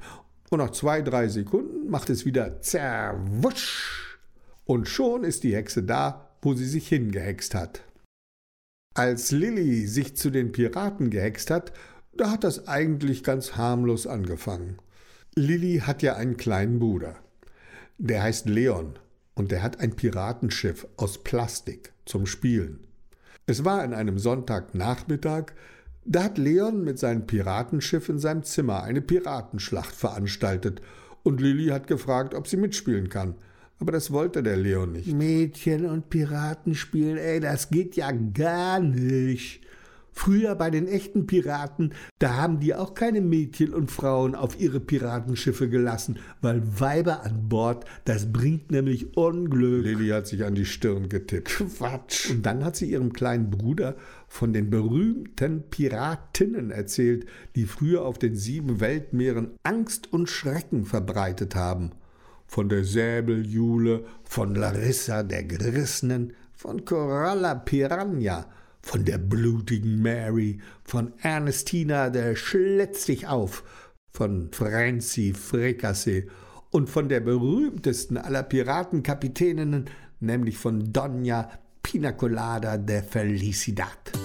Und 0.50 0.60
nach 0.60 0.72
zwei, 0.72 1.01
drei 1.01 1.27
Sekunden 1.27 1.89
macht 1.89 2.10
es 2.10 2.25
wieder 2.25 2.62
zerwusch. 2.62 4.20
Und 4.65 4.88
schon 4.88 5.24
ist 5.24 5.44
die 5.44 5.56
Hexe 5.56 5.84
da, 5.84 6.25
wo 6.46 6.54
sie 6.54 6.66
sich 6.68 6.88
hingehext 6.88 7.56
hat. 7.56 7.84
Als 8.94 9.32
Lilly 9.32 9.88
sich 9.88 10.16
zu 10.16 10.30
den 10.30 10.52
Piraten 10.52 11.10
gehext 11.10 11.52
hat, 11.52 11.74
da 12.16 12.32
hat 12.32 12.46
das 12.46 12.68
eigentlich 12.68 13.24
ganz 13.24 13.58
harmlos 13.58 14.08
angefangen. 14.08 14.78
Lilly 15.36 15.80
hat 15.86 16.02
ja 16.02 16.16
einen 16.16 16.38
kleinen 16.38 16.80
Bruder. 16.80 17.18
Der 17.98 18.24
heißt 18.24 18.48
Leon 18.48 18.98
und 19.34 19.52
der 19.52 19.64
hat 19.64 19.82
ein 19.82 19.96
Piratenschiff 19.96 20.88
aus 20.96 21.24
Plastik 21.24 21.92
zum 22.06 22.25
Spielen. 22.25 22.88
Es 23.48 23.66
war 23.66 23.82
an 23.82 23.94
einem 23.94 24.18
Sonntagnachmittag, 24.18 25.48
da 26.06 26.24
hat 26.24 26.38
Leon 26.38 26.84
mit 26.84 27.00
seinem 27.00 27.28
Piratenschiff 27.28 28.08
in 28.08 28.20
seinem 28.20 28.44
Zimmer 28.44 28.84
eine 28.84 29.02
Piratenschlacht 29.02 29.94
veranstaltet 29.94 30.82
und 31.24 31.42
Lilly 31.42 31.68
hat 31.68 31.88
gefragt, 31.88 32.34
ob 32.34 32.48
sie 32.48 32.58
mitspielen 32.58 33.10
kann. 33.10 33.36
Aber 33.79 33.91
das 33.91 34.12
wollte 34.12 34.41
der 34.41 34.58
Leon 34.58 34.94
nicht. 34.94 35.13
Mädchen 35.13 35.86
und 35.86 36.10
Piraten 36.10 36.75
spielen, 36.75 37.17
ey, 37.17 37.39
das 37.39 37.70
geht 37.70 37.96
ja 37.96 38.12
gar 38.12 38.79
nicht. 38.79 39.62
Früher 40.17 40.55
bei 40.55 40.70
den 40.70 40.88
echten 40.88 41.27
Piraten, 41.27 41.94
da 42.20 42.36
haben 42.36 42.62
die 42.62 42.74
auch 42.74 42.94
keine 42.94 43.20
Mädchen 43.20 43.74
und 43.74 43.91
Frauen 43.91 44.34
auf 44.34 44.58
ihre 44.58 44.79
Piratenschiffe 44.79 45.67
gelassen, 45.67 46.20
weil 46.41 46.63
Weiber 46.79 47.25
an 47.25 47.50
Bord, 47.50 47.84
das 48.05 48.32
bringt 48.32 48.72
nämlich 48.72 49.17
Unglück. 49.17 49.84
Lilly 49.84 50.08
hat 50.08 50.27
sich 50.27 50.46
an 50.46 50.55
die 50.55 50.63
Stirn 50.63 51.10
getippt. 51.10 51.50
Quatsch. 51.50 52.32
Und 52.32 52.46
dann 52.46 52.63
hat 52.63 52.77
sie 52.77 52.89
ihrem 52.89 53.12
kleinen 53.12 53.50
Bruder 53.50 53.98
von 54.29 54.53
den 54.53 54.70
berühmten 54.70 55.63
Piratinnen 55.70 56.72
erzählt, 56.72 57.25
die 57.58 57.65
früher 57.65 58.05
auf 58.05 58.17
den 58.17 58.38
sieben 58.38 58.79
Weltmeeren 58.79 59.51
Angst 59.63 60.13
und 60.13 60.29
Schrecken 60.29 60.86
verbreitet 60.86 61.55
haben. 61.55 61.91
Von 62.48 62.70
der 62.70 62.84
Säbeljule, 62.84 64.06
von 64.24 64.56
Larissa 64.56 65.24
der 65.24 65.44
Gerissenen, 65.44 66.34
von 66.54 66.86
Coralla 66.86 67.56
Piranha, 67.56 68.46
von 68.82 69.04
der 69.04 69.18
blutigen 69.18 70.02
Mary, 70.02 70.60
von 70.84 71.14
Ernestina 71.22 72.10
der 72.10 72.36
Schlitz 72.36 73.06
dich 73.06 73.28
auf, 73.28 73.64
von 74.14 74.50
Franzi 74.52 75.34
Fricasse 75.34 76.28
und 76.72 76.90
von 76.90 77.10
der 77.10 77.20
berühmtesten 77.20 78.18
aller 78.18 78.44
Piratenkapitäninnen, 78.44 79.90
nämlich 80.20 80.58
von 80.58 80.94
Donna 80.94 81.50
Pinacolada 81.82 82.78
de 82.78 83.02
Felicidad. 83.02 84.25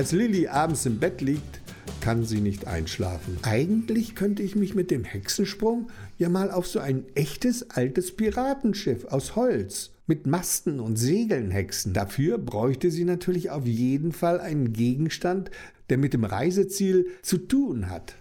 Als 0.00 0.12
Lilly 0.12 0.48
abends 0.48 0.86
im 0.86 0.98
Bett 0.98 1.20
liegt, 1.20 1.60
kann 2.00 2.24
sie 2.24 2.40
nicht 2.40 2.66
einschlafen. 2.66 3.36
Eigentlich 3.42 4.14
könnte 4.14 4.42
ich 4.42 4.56
mich 4.56 4.74
mit 4.74 4.90
dem 4.90 5.04
Hexensprung 5.04 5.90
ja 6.16 6.30
mal 6.30 6.50
auf 6.50 6.66
so 6.66 6.78
ein 6.78 7.04
echtes 7.14 7.68
altes 7.68 8.16
Piratenschiff 8.16 9.04
aus 9.04 9.36
Holz 9.36 9.90
mit 10.06 10.26
Masten 10.26 10.80
und 10.80 10.96
Segeln 10.96 11.50
hexen. 11.50 11.92
Dafür 11.92 12.38
bräuchte 12.38 12.90
sie 12.90 13.04
natürlich 13.04 13.50
auf 13.50 13.66
jeden 13.66 14.12
Fall 14.12 14.40
einen 14.40 14.72
Gegenstand, 14.72 15.50
der 15.90 15.98
mit 15.98 16.14
dem 16.14 16.24
Reiseziel 16.24 17.08
zu 17.20 17.36
tun 17.36 17.90
hat. 17.90 18.14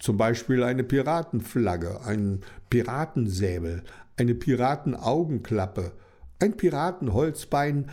Zum 0.00 0.16
Beispiel 0.16 0.64
eine 0.64 0.82
Piratenflagge, 0.82 2.00
ein 2.04 2.40
Piratensäbel, 2.70 3.84
eine 4.16 4.34
Piratenaugenklappe, 4.34 5.92
ein 6.40 6.56
Piratenholzbein 6.56 7.88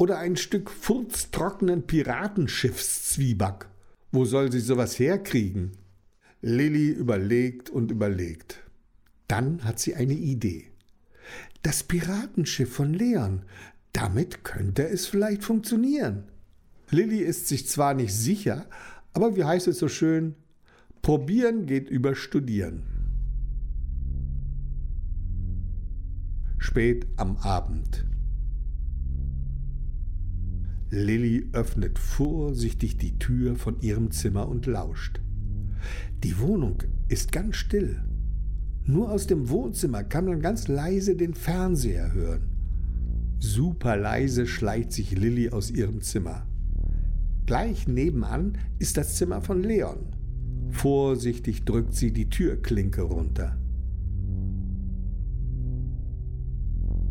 oder 0.00 0.18
ein 0.18 0.36
Stück 0.36 0.70
furztrockenen 0.70 1.86
Piratenschiffszwieback. 1.86 3.68
Wo 4.10 4.24
soll 4.24 4.50
sie 4.50 4.60
sowas 4.60 4.98
herkriegen? 4.98 5.72
Lilly 6.40 6.88
überlegt 6.88 7.68
und 7.68 7.90
überlegt. 7.90 8.62
Dann 9.28 9.62
hat 9.62 9.78
sie 9.78 9.94
eine 9.94 10.14
Idee. 10.14 10.68
Das 11.62 11.82
Piratenschiff 11.82 12.72
von 12.72 12.94
Leon, 12.94 13.42
damit 13.92 14.42
könnte 14.42 14.88
es 14.88 15.06
vielleicht 15.06 15.44
funktionieren. 15.44 16.24
Lilly 16.88 17.18
ist 17.18 17.48
sich 17.48 17.68
zwar 17.68 17.92
nicht 17.92 18.14
sicher, 18.14 18.64
aber 19.12 19.36
wie 19.36 19.44
heißt 19.44 19.68
es 19.68 19.78
so 19.78 19.88
schön? 19.88 20.34
Probieren 21.02 21.66
geht 21.66 21.90
über 21.90 22.14
Studieren. 22.14 22.84
Spät 26.56 27.06
am 27.18 27.36
Abend. 27.36 28.06
Lilly 30.90 31.48
öffnet 31.52 31.98
vorsichtig 31.98 32.96
die 32.96 33.18
Tür 33.18 33.54
von 33.54 33.80
ihrem 33.80 34.10
Zimmer 34.10 34.48
und 34.48 34.66
lauscht. 34.66 35.20
Die 36.24 36.38
Wohnung 36.40 36.82
ist 37.08 37.30
ganz 37.30 37.56
still. 37.56 38.02
Nur 38.84 39.10
aus 39.10 39.26
dem 39.26 39.48
Wohnzimmer 39.48 40.02
kann 40.02 40.24
man 40.24 40.40
ganz 40.40 40.66
leise 40.66 41.14
den 41.14 41.34
Fernseher 41.34 42.12
hören. 42.12 42.50
Super 43.38 43.96
leise 43.96 44.46
schleicht 44.46 44.92
sich 44.92 45.12
Lilly 45.16 45.50
aus 45.50 45.70
ihrem 45.70 46.00
Zimmer. 46.02 46.46
Gleich 47.46 47.86
nebenan 47.86 48.58
ist 48.78 48.96
das 48.96 49.16
Zimmer 49.16 49.42
von 49.42 49.62
Leon. 49.62 50.06
Vorsichtig 50.70 51.64
drückt 51.64 51.94
sie 51.94 52.12
die 52.12 52.28
Türklinke 52.28 53.02
runter. 53.02 53.58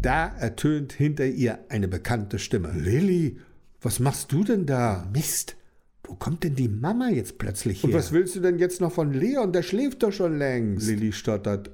Da 0.02 0.28
ertönt 0.28 0.94
hinter 0.94 1.26
ihr 1.26 1.60
eine 1.70 1.88
bekannte 1.88 2.40
Stimme. 2.40 2.72
Lilly, 2.72 3.38
was 3.82 4.00
machst 4.00 4.32
du 4.32 4.44
denn 4.44 4.66
da? 4.66 5.08
Mist. 5.14 5.56
Wo 6.04 6.16
kommt 6.16 6.44
denn 6.44 6.56
die 6.56 6.70
Mama 6.70 7.10
jetzt 7.10 7.38
plötzlich 7.38 7.84
her? 7.84 7.90
Und 7.90 7.94
was 7.96 8.12
willst 8.12 8.36
du 8.36 8.40
denn 8.40 8.58
jetzt 8.58 8.82
noch 8.82 8.92
von 8.92 9.14
Leon? 9.14 9.54
Der 9.54 9.62
schläft 9.62 10.02
doch 10.02 10.12
schon 10.12 10.38
längst. 10.40 10.88
Lilly 10.88 11.12
stottert. 11.12 11.70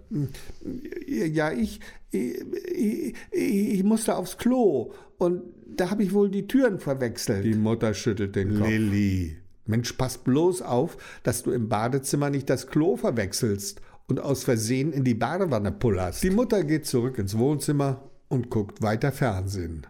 Ja, 1.08 1.52
ich, 1.52 1.80
ich, 2.12 2.44
ich, 2.74 3.16
ich 3.32 3.84
musste 3.84 4.16
aufs 4.16 4.38
Klo 4.38 4.92
und 5.18 5.42
da 5.68 5.90
habe 5.90 6.04
ich 6.04 6.14
wohl 6.14 6.30
die 6.30 6.48
Türen 6.48 6.80
verwechselt. 6.80 7.46
Die 7.46 7.56
Mutter 7.56 7.94
schüttelt 7.94 8.36
den 8.36 8.58
Kopf. 8.58 8.68
Lilly, 8.68 9.38
Mensch, 9.66 9.94
pass 9.94 10.18
bloß 10.18 10.62
auf, 10.64 10.98
dass 11.24 11.44
du 11.44 11.52
im 11.52 11.70
Badezimmer 11.70 12.30
nicht 12.30 12.50
das 12.50 12.68
Klo 12.68 12.98
verwechselst 12.98 13.82
und 14.08 14.20
aus 14.20 14.44
Versehen 14.44 14.92
in 14.92 15.04
die 15.04 15.16
Badewanne 15.16 15.72
pullerst. 15.72 16.24
Die 16.24 16.30
Mutter 16.30 16.64
geht 16.64 16.86
zurück 16.86 17.18
ins 17.18 17.38
Wohnzimmer 17.38 18.04
und 18.28 18.50
guckt 18.50 18.82
weiter 18.82 19.12
Fernsehen. 19.12 19.88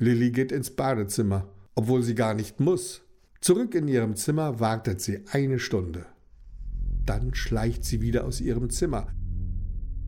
Lilly 0.00 0.30
geht 0.30 0.50
ins 0.50 0.70
Badezimmer, 0.70 1.46
obwohl 1.74 2.02
sie 2.02 2.14
gar 2.14 2.32
nicht 2.32 2.58
muss. 2.58 3.02
Zurück 3.42 3.74
in 3.74 3.86
ihrem 3.86 4.16
Zimmer 4.16 4.58
wartet 4.58 5.02
sie 5.02 5.24
eine 5.30 5.58
Stunde. 5.58 6.06
Dann 7.04 7.34
schleicht 7.34 7.84
sie 7.84 8.00
wieder 8.00 8.24
aus 8.24 8.40
ihrem 8.40 8.70
Zimmer 8.70 9.08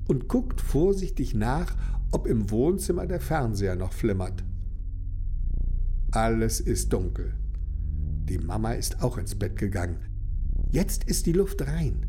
und 0.09 0.29
guckt 0.29 0.63
vorsichtig 0.63 1.35
nach, 1.35 1.77
ob 2.11 2.27
im 2.27 2.51
Wohnzimmer 2.51 3.07
der 3.07 3.21
Fernseher 3.21 3.77
noch 3.77 3.93
flimmert. 3.93 4.43
Alles 6.11 6.61
ist 6.61 6.91
dunkel. 6.95 7.35
Die 8.25 8.39
Mama 8.39 8.73
ist 8.73 9.03
auch 9.03 9.19
ins 9.19 9.35
Bett 9.35 9.57
gegangen. 9.57 9.99
Jetzt 10.71 11.05
ist 11.05 11.27
die 11.27 11.33
Luft 11.33 11.67
rein. 11.67 12.07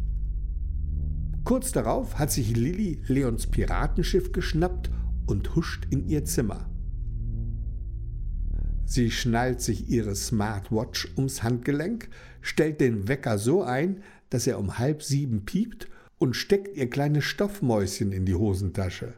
Kurz 1.43 1.73
darauf 1.73 2.17
hat 2.17 2.31
sich 2.31 2.55
Lilly 2.55 3.01
Leons 3.07 3.47
Piratenschiff 3.47 4.31
geschnappt 4.31 4.89
und 5.25 5.53
huscht 5.57 5.85
in 5.89 6.07
ihr 6.07 6.23
Zimmer. 6.23 6.69
Sie 8.93 9.09
schnallt 9.09 9.59
sich 9.59 9.89
ihre 9.89 10.15
Smartwatch 10.15 11.07
ums 11.17 11.41
Handgelenk, 11.41 12.09
stellt 12.41 12.79
den 12.79 13.07
Wecker 13.07 13.39
so 13.39 13.63
ein, 13.63 14.03
dass 14.29 14.45
er 14.45 14.59
um 14.59 14.77
halb 14.77 15.01
sieben 15.01 15.45
piept 15.45 15.87
und 16.19 16.35
steckt 16.35 16.77
ihr 16.77 16.87
kleines 16.87 17.23
Stoffmäuschen 17.23 18.11
in 18.11 18.27
die 18.27 18.35
Hosentasche. 18.35 19.15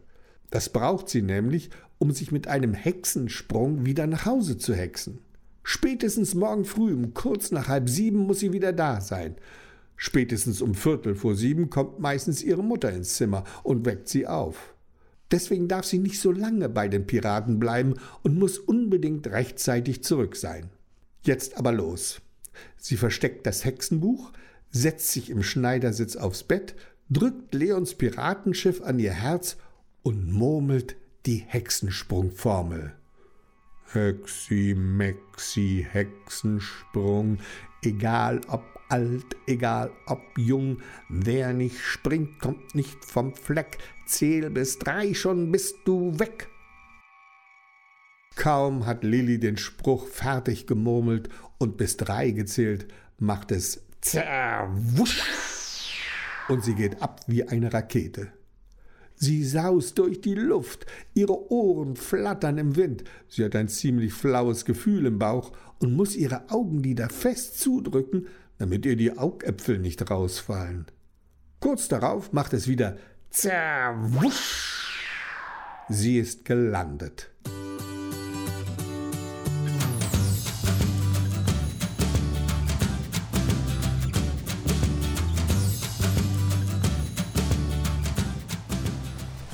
Das 0.49 0.69
braucht 0.69 1.09
sie 1.09 1.21
nämlich, 1.21 1.71
um 1.97 2.11
sich 2.11 2.31
mit 2.31 2.47
einem 2.47 2.73
Hexensprung 2.73 3.85
wieder 3.85 4.07
nach 4.07 4.25
Hause 4.25 4.57
zu 4.57 4.73
hexen. 4.73 5.19
Spätestens 5.61 6.35
morgen 6.35 6.63
früh 6.63 6.93
um 6.93 7.13
kurz 7.13 7.51
nach 7.51 7.67
halb 7.67 7.89
sieben 7.89 8.19
muss 8.19 8.39
sie 8.39 8.53
wieder 8.53 8.71
da 8.71 9.01
sein. 9.01 9.35
Spätestens 9.97 10.61
um 10.61 10.73
Viertel 10.73 11.15
vor 11.15 11.35
sieben 11.35 11.69
kommt 11.69 11.99
meistens 11.99 12.41
ihre 12.41 12.63
Mutter 12.63 12.93
ins 12.93 13.15
Zimmer 13.15 13.43
und 13.63 13.85
weckt 13.85 14.07
sie 14.07 14.25
auf. 14.25 14.74
Deswegen 15.35 15.67
darf 15.67 15.83
sie 15.83 15.97
nicht 15.97 16.21
so 16.21 16.31
lange 16.31 16.69
bei 16.69 16.87
den 16.87 17.07
Piraten 17.07 17.59
bleiben 17.59 17.95
und 18.23 18.39
muss 18.39 18.57
unbedingt 18.57 19.27
rechtzeitig 19.27 20.01
zurück 20.01 20.37
sein. 20.37 20.69
Jetzt 21.23 21.57
aber 21.57 21.73
los. 21.73 22.21
Sie 22.77 22.95
versteckt 22.95 23.45
das 23.45 23.65
Hexenbuch, 23.65 24.31
setzt 24.71 25.11
sich 25.11 25.29
im 25.29 25.43
Schneidersitz 25.43 26.15
aufs 26.15 26.43
Bett, 26.43 26.73
drückt 27.09 27.53
Leons 27.53 27.95
Piratenschiff 27.95 28.81
an 28.81 28.97
ihr 28.97 29.11
Herz 29.11 29.57
und 30.03 30.31
murmelt 30.31 30.95
die 31.25 31.43
Hexensprungformel. 31.45 32.93
Hexi, 33.91 34.73
Mexi, 34.73 35.85
Hexensprung, 35.91 37.39
egal 37.83 38.39
ob 38.47 38.63
alt, 38.87 39.35
egal 39.47 39.91
ob 40.05 40.21
jung, 40.37 40.77
wer 41.09 41.51
nicht 41.51 41.79
springt, 41.81 42.39
kommt 42.39 42.73
nicht 42.73 43.03
vom 43.03 43.33
Fleck, 43.35 43.79
zähl 44.05 44.49
bis 44.49 44.79
drei, 44.79 45.13
schon 45.13 45.51
bist 45.51 45.75
du 45.85 46.17
weg. 46.19 46.49
Kaum 48.35 48.85
hat 48.85 49.03
Lilli 49.03 49.39
den 49.39 49.57
Spruch 49.57 50.07
fertig 50.07 50.67
gemurmelt 50.67 51.29
und 51.57 51.77
bis 51.77 51.97
drei 51.97 52.31
gezählt, 52.31 52.87
macht 53.17 53.51
es 53.51 53.81
zerwusch 54.01 55.23
und 56.49 56.63
sie 56.63 56.75
geht 56.75 57.01
ab 57.01 57.21
wie 57.27 57.47
eine 57.47 57.73
Rakete. 57.73 58.31
Sie 59.15 59.45
saust 59.45 59.97
durch 59.97 60.19
die 60.19 60.35
Luft, 60.35 60.85
ihre 61.13 61.49
Ohren 61.49 61.95
flattern 61.95 62.57
im 62.57 62.75
Wind, 62.75 63.05
sie 63.29 63.45
hat 63.45 63.55
ein 63.55 63.69
ziemlich 63.69 64.13
flaues 64.13 64.65
Gefühl 64.65 65.05
im 65.05 65.19
Bauch 65.19 65.53
und 65.79 65.93
muss 65.93 66.15
ihre 66.15 66.49
Augenlider 66.49 67.09
fest 67.09 67.59
zudrücken, 67.59 68.27
damit 68.57 68.85
ihr 68.85 68.97
die 68.97 69.17
Augäpfel 69.17 69.79
nicht 69.79 70.09
rausfallen. 70.11 70.85
Kurz 71.61 71.87
darauf 71.87 72.33
macht 72.33 72.53
es 72.53 72.67
wieder 72.67 72.97
zerwusch. 73.35 74.97
Sie 75.89 76.17
ist 76.17 76.45
gelandet. 76.45 77.29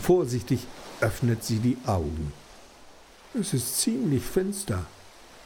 Vorsichtig 0.02 0.68
öffnet 1.00 1.44
sie 1.44 1.60
die 1.60 1.78
Augen. 1.88 2.32
Es 3.34 3.54
ist 3.54 3.80
ziemlich 3.80 4.24
finster. 4.24 4.86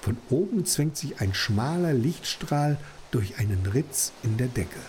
Von 0.02 0.18
oben 0.30 0.66
zwängt 0.66 0.98
sich 0.98 1.22
ein 1.22 1.34
schmaler 1.34 1.94
Lichtstrahl 1.94 2.78
durch 3.12 3.38
einen 3.38 3.66
Ritz 3.66 4.12
in 4.24 4.38
der 4.38 4.48
Decke. 4.48 4.80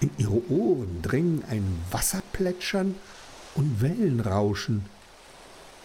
In 0.00 0.10
ihre 0.18 0.50
Ohren 0.50 1.00
dringen 1.02 1.42
ein 1.48 1.64
Wasserplätschern 1.90 2.94
und 3.54 3.80
Wellenrauschen. 3.80 4.84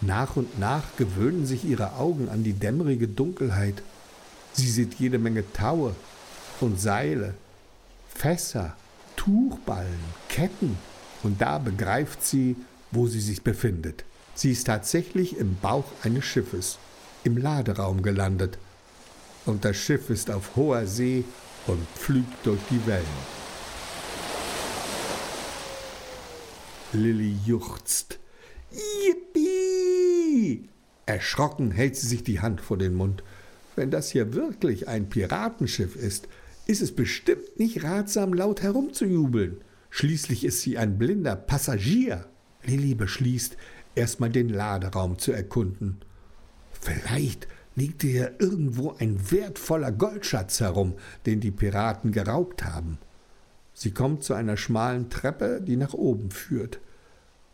Nach 0.01 0.35
und 0.35 0.59
nach 0.59 0.83
gewöhnen 0.97 1.45
sich 1.45 1.63
ihre 1.63 1.93
Augen 1.93 2.27
an 2.27 2.43
die 2.43 2.53
dämmerige 2.53 3.07
Dunkelheit. 3.07 3.81
Sie 4.53 4.69
sieht 4.69 4.95
jede 4.95 5.17
Menge 5.17 5.43
Taue 5.53 5.95
und 6.59 6.79
Seile, 6.79 7.35
Fässer, 8.13 8.75
Tuchballen, 9.15 9.99
Ketten 10.27 10.77
und 11.23 11.41
da 11.41 11.57
begreift 11.57 12.23
sie, 12.23 12.55
wo 12.91 13.07
sie 13.07 13.21
sich 13.21 13.43
befindet. 13.43 14.03
Sie 14.33 14.51
ist 14.51 14.65
tatsächlich 14.65 15.37
im 15.37 15.55
Bauch 15.57 15.85
eines 16.03 16.25
Schiffes, 16.25 16.79
im 17.23 17.37
Laderaum 17.37 18.01
gelandet. 18.01 18.57
Und 19.45 19.63
das 19.65 19.77
Schiff 19.77 20.09
ist 20.09 20.31
auf 20.31 20.55
hoher 20.55 20.85
See 20.85 21.23
und 21.67 21.85
pflügt 21.95 22.45
durch 22.45 22.59
die 22.69 22.85
Wellen. 22.87 23.40
Lilly 26.93 27.38
juchzt. 27.45 28.19
Yippie! 28.71 30.67
Erschrocken 31.05 31.71
hält 31.71 31.95
sie 31.95 32.07
sich 32.07 32.24
die 32.24 32.41
Hand 32.41 32.62
vor 32.62 32.77
den 32.77 32.93
Mund. 32.93 33.24
Wenn 33.75 33.91
das 33.91 34.10
hier 34.12 34.33
wirklich 34.33 34.88
ein 34.88 35.10
Piratenschiff 35.10 35.95
ist, 35.95 36.27
ist 36.67 36.81
es 36.81 36.93
bestimmt 36.93 37.57
nicht 37.60 37.83
ratsam, 37.83 38.33
laut 38.33 38.62
herumzujubeln. 38.62 39.62
Schließlich 39.89 40.43
ist 40.43 40.62
sie 40.62 40.77
ein 40.77 40.98
blinder 40.98 41.36
Passagier. 41.36 42.25
Lilly 42.63 42.95
beschließt, 42.95 43.57
erstmal 43.95 44.29
den 44.29 44.50
Laderaum 44.50 45.17
zu 45.17 45.31
erkunden. 45.31 45.98
Vielleicht 46.71 47.48
liegt 47.75 48.01
hier 48.01 48.36
irgendwo 48.39 48.96
ein 49.00 49.31
wertvoller 49.31 49.92
Goldschatz 49.92 50.59
herum, 50.59 50.96
den 51.25 51.39
die 51.39 51.51
Piraten 51.51 52.11
geraubt 52.11 52.63
haben. 52.63 52.98
Sie 53.74 53.92
kommt 53.92 54.24
zu 54.24 54.33
einer 54.33 54.57
schmalen 54.57 55.09
Treppe, 55.09 55.61
die 55.61 55.77
nach 55.77 55.94
oben 55.94 56.31
führt. 56.31 56.79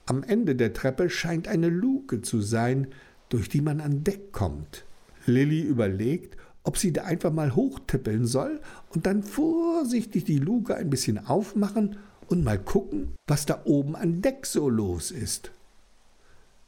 Am 0.08 0.24
Ende 0.24 0.56
der 0.56 0.72
Treppe 0.72 1.10
scheint 1.10 1.50
eine 1.50 1.68
Luke 1.68 2.22
zu 2.22 2.40
sein, 2.40 2.88
durch 3.28 3.50
die 3.50 3.60
man 3.60 3.82
an 3.82 4.06
Deck 4.06 4.32
kommt. 4.32 4.86
Lilly 5.26 5.62
überlegt, 5.62 6.38
ob 6.64 6.78
sie 6.78 6.94
da 6.94 7.04
einfach 7.04 7.34
mal 7.34 7.56
hochtippeln 7.56 8.26
soll 8.26 8.62
und 8.90 9.06
dann 9.06 9.22
vorsichtig 9.22 10.24
die 10.24 10.40
Luke 10.40 10.74
ein 10.74 10.90
bisschen 10.90 11.26
aufmachen 11.28 11.98
und 12.28 12.46
mal 12.46 12.58
gucken, 12.58 13.16
was 13.28 13.46
da 13.46 13.62
oben 13.66 13.98
an 13.98 14.22
Deck 14.22 14.46
so 14.46 14.70
los 14.70 15.12
ist. 15.12 15.52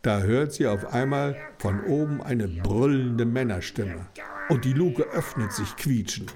Da 0.02 0.22
hört 0.22 0.52
sie 0.52 0.68
auf 0.68 0.94
einmal 0.94 1.38
von 1.60 1.82
oben 1.86 2.22
eine 2.22 2.48
brüllende 2.50 3.26
Männerstimme 3.26 4.06
und 4.50 4.66
die 4.66 4.74
Luke 4.74 5.04
öffnet 5.14 5.54
sich 5.54 5.78
quietschend. 5.78 6.34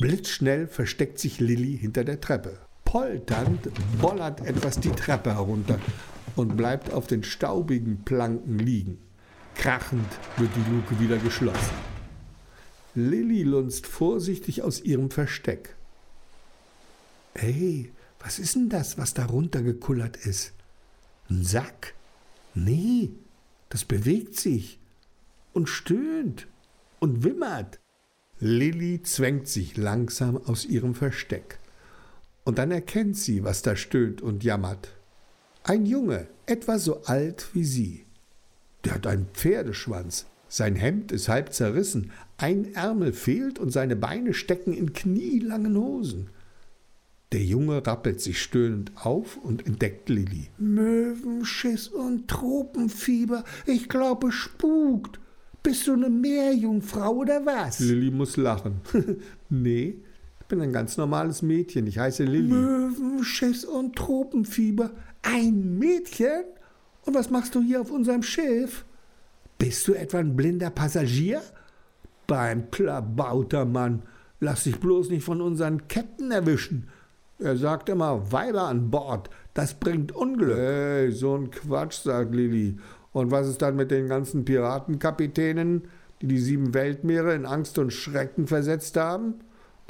Blitzschnell 0.00 0.66
versteckt 0.66 1.18
sich 1.18 1.40
Lilly 1.40 1.78
hinter 1.78 2.04
der 2.04 2.20
Treppe. 2.20 2.58
Polternd 2.92 3.70
bollert 4.02 4.42
etwas 4.42 4.78
die 4.78 4.90
Treppe 4.90 5.34
herunter 5.34 5.80
und 6.36 6.58
bleibt 6.58 6.92
auf 6.92 7.06
den 7.06 7.24
staubigen 7.24 8.04
Planken 8.04 8.58
liegen. 8.58 8.98
Krachend 9.54 10.04
wird 10.36 10.50
die 10.54 10.70
Luke 10.70 11.00
wieder 11.00 11.16
geschlossen. 11.16 11.74
Lilly 12.94 13.44
lunzt 13.44 13.86
vorsichtig 13.86 14.60
aus 14.60 14.82
ihrem 14.82 15.10
Versteck. 15.10 15.74
Ey, 17.32 17.90
was 18.20 18.38
ist 18.38 18.56
denn 18.56 18.68
das, 18.68 18.98
was 18.98 19.14
da 19.14 19.24
runtergekullert 19.24 20.18
ist? 20.18 20.52
Ein 21.30 21.44
Sack? 21.44 21.94
Nee, 22.52 23.08
das 23.70 23.86
bewegt 23.86 24.38
sich 24.38 24.78
und 25.54 25.70
stöhnt 25.70 26.46
und 27.00 27.24
wimmert. 27.24 27.80
Lilly 28.38 29.02
zwängt 29.02 29.48
sich 29.48 29.78
langsam 29.78 30.36
aus 30.36 30.66
ihrem 30.66 30.94
Versteck. 30.94 31.58
Und 32.44 32.58
dann 32.58 32.70
erkennt 32.70 33.16
sie, 33.16 33.44
was 33.44 33.62
da 33.62 33.76
stöhnt 33.76 34.20
und 34.20 34.44
jammert. 34.44 34.94
Ein 35.64 35.86
Junge, 35.86 36.26
etwa 36.46 36.78
so 36.78 37.02
alt 37.04 37.48
wie 37.52 37.64
sie. 37.64 38.04
Der 38.84 38.94
hat 38.94 39.06
einen 39.06 39.26
Pferdeschwanz. 39.32 40.26
Sein 40.48 40.76
Hemd 40.76 41.12
ist 41.12 41.28
halb 41.28 41.52
zerrissen, 41.52 42.10
ein 42.36 42.74
Ärmel 42.74 43.12
fehlt 43.12 43.58
und 43.58 43.70
seine 43.70 43.96
Beine 43.96 44.34
stecken 44.34 44.74
in 44.74 44.92
knielangen 44.92 45.76
Hosen. 45.76 46.28
Der 47.32 47.42
Junge 47.42 47.86
rappelt 47.86 48.20
sich 48.20 48.42
stöhnend 48.42 48.92
auf 48.94 49.38
und 49.38 49.66
entdeckt 49.66 50.10
Lilli. 50.10 50.50
Möwenschiss 50.58 51.88
und 51.88 52.28
Tropenfieber, 52.28 53.44
ich 53.64 53.88
glaube, 53.88 54.30
spukt. 54.30 55.18
Bist 55.62 55.86
du 55.86 55.94
eine 55.94 56.10
Meerjungfrau 56.10 57.12
oder 57.12 57.46
was? 57.46 57.78
Lilli 57.78 58.10
muss 58.10 58.36
lachen. 58.36 58.82
nee, 59.48 59.94
bin 60.52 60.60
ein 60.60 60.72
ganz 60.74 60.98
normales 60.98 61.40
Mädchen. 61.40 61.86
Ich 61.86 61.98
heiße 61.98 62.24
Lilli. 62.24 62.52
Möwenschiss 62.52 63.64
und 63.64 63.96
Tropenfieber. 63.96 64.90
Ein 65.22 65.78
Mädchen? 65.78 66.44
Und 67.06 67.14
was 67.14 67.30
machst 67.30 67.54
du 67.54 67.62
hier 67.62 67.80
auf 67.80 67.90
unserem 67.90 68.22
Schiff? 68.22 68.84
Bist 69.56 69.88
du 69.88 69.94
etwa 69.94 70.18
ein 70.18 70.36
blinder 70.36 70.68
Passagier? 70.68 71.40
Beim 72.26 72.70
Klabautermann. 72.70 74.02
Lass 74.40 74.64
dich 74.64 74.78
bloß 74.78 75.08
nicht 75.08 75.24
von 75.24 75.40
unseren 75.40 75.88
Ketten 75.88 76.30
erwischen. 76.30 76.86
Er 77.38 77.56
sagt 77.56 77.88
immer, 77.88 78.30
Weiber 78.30 78.64
an 78.64 78.90
Bord, 78.90 79.30
das 79.54 79.72
bringt 79.72 80.12
Unglück. 80.12 80.58
Hey, 80.58 81.12
so 81.12 81.34
ein 81.34 81.50
Quatsch, 81.50 82.02
sagt 82.02 82.34
Lilly. 82.34 82.76
Und 83.12 83.30
was 83.30 83.48
ist 83.48 83.62
dann 83.62 83.76
mit 83.76 83.90
den 83.90 84.06
ganzen 84.06 84.44
Piratenkapitänen, 84.44 85.88
die 86.20 86.26
die 86.26 86.38
sieben 86.38 86.74
Weltmeere 86.74 87.34
in 87.34 87.46
Angst 87.46 87.78
und 87.78 87.90
Schrecken 87.90 88.46
versetzt 88.46 88.98
haben? 88.98 89.36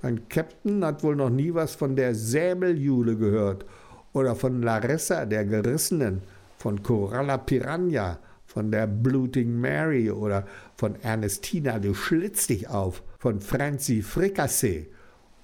Dein 0.02 0.28
Captain 0.28 0.84
hat 0.84 1.04
wohl 1.04 1.14
noch 1.14 1.30
nie 1.30 1.54
was 1.54 1.76
von 1.76 1.94
der 1.94 2.14
Säbeljule 2.14 3.16
gehört 3.16 3.64
oder 4.12 4.34
von 4.34 4.60
Larissa, 4.60 5.24
der 5.26 5.44
Gerissenen, 5.44 6.22
von 6.58 6.82
Coralla 6.82 7.38
Piranha, 7.38 8.18
von 8.44 8.70
der 8.70 8.86
Blutigen 8.88 9.60
Mary 9.60 10.10
oder 10.10 10.44
von 10.76 10.96
Ernestina, 11.02 11.78
du 11.78 11.94
schlitzt 11.94 12.50
dich 12.50 12.68
auf, 12.68 13.02
von 13.18 13.40
Franzi 13.40 14.02
Fricassee 14.02 14.88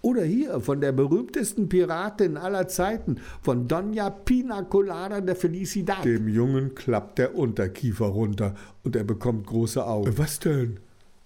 oder 0.02 0.22
hier 0.22 0.60
von 0.60 0.80
der 0.80 0.92
berühmtesten 0.92 1.68
Piratin 1.68 2.36
aller 2.36 2.68
Zeiten, 2.68 3.16
von 3.42 3.68
Donna 3.68 4.10
Pina 4.10 4.62
Colada 4.62 5.20
de 5.20 5.34
Felicidad. 5.34 6.04
Dem 6.04 6.28
Jungen 6.28 6.74
klappt 6.74 7.18
der 7.18 7.36
Unterkiefer 7.36 8.06
runter 8.06 8.54
und 8.84 8.96
er 8.96 9.04
bekommt 9.04 9.46
große 9.46 9.84
Augen. 9.84 10.16
Was 10.18 10.40
denn? 10.40 10.78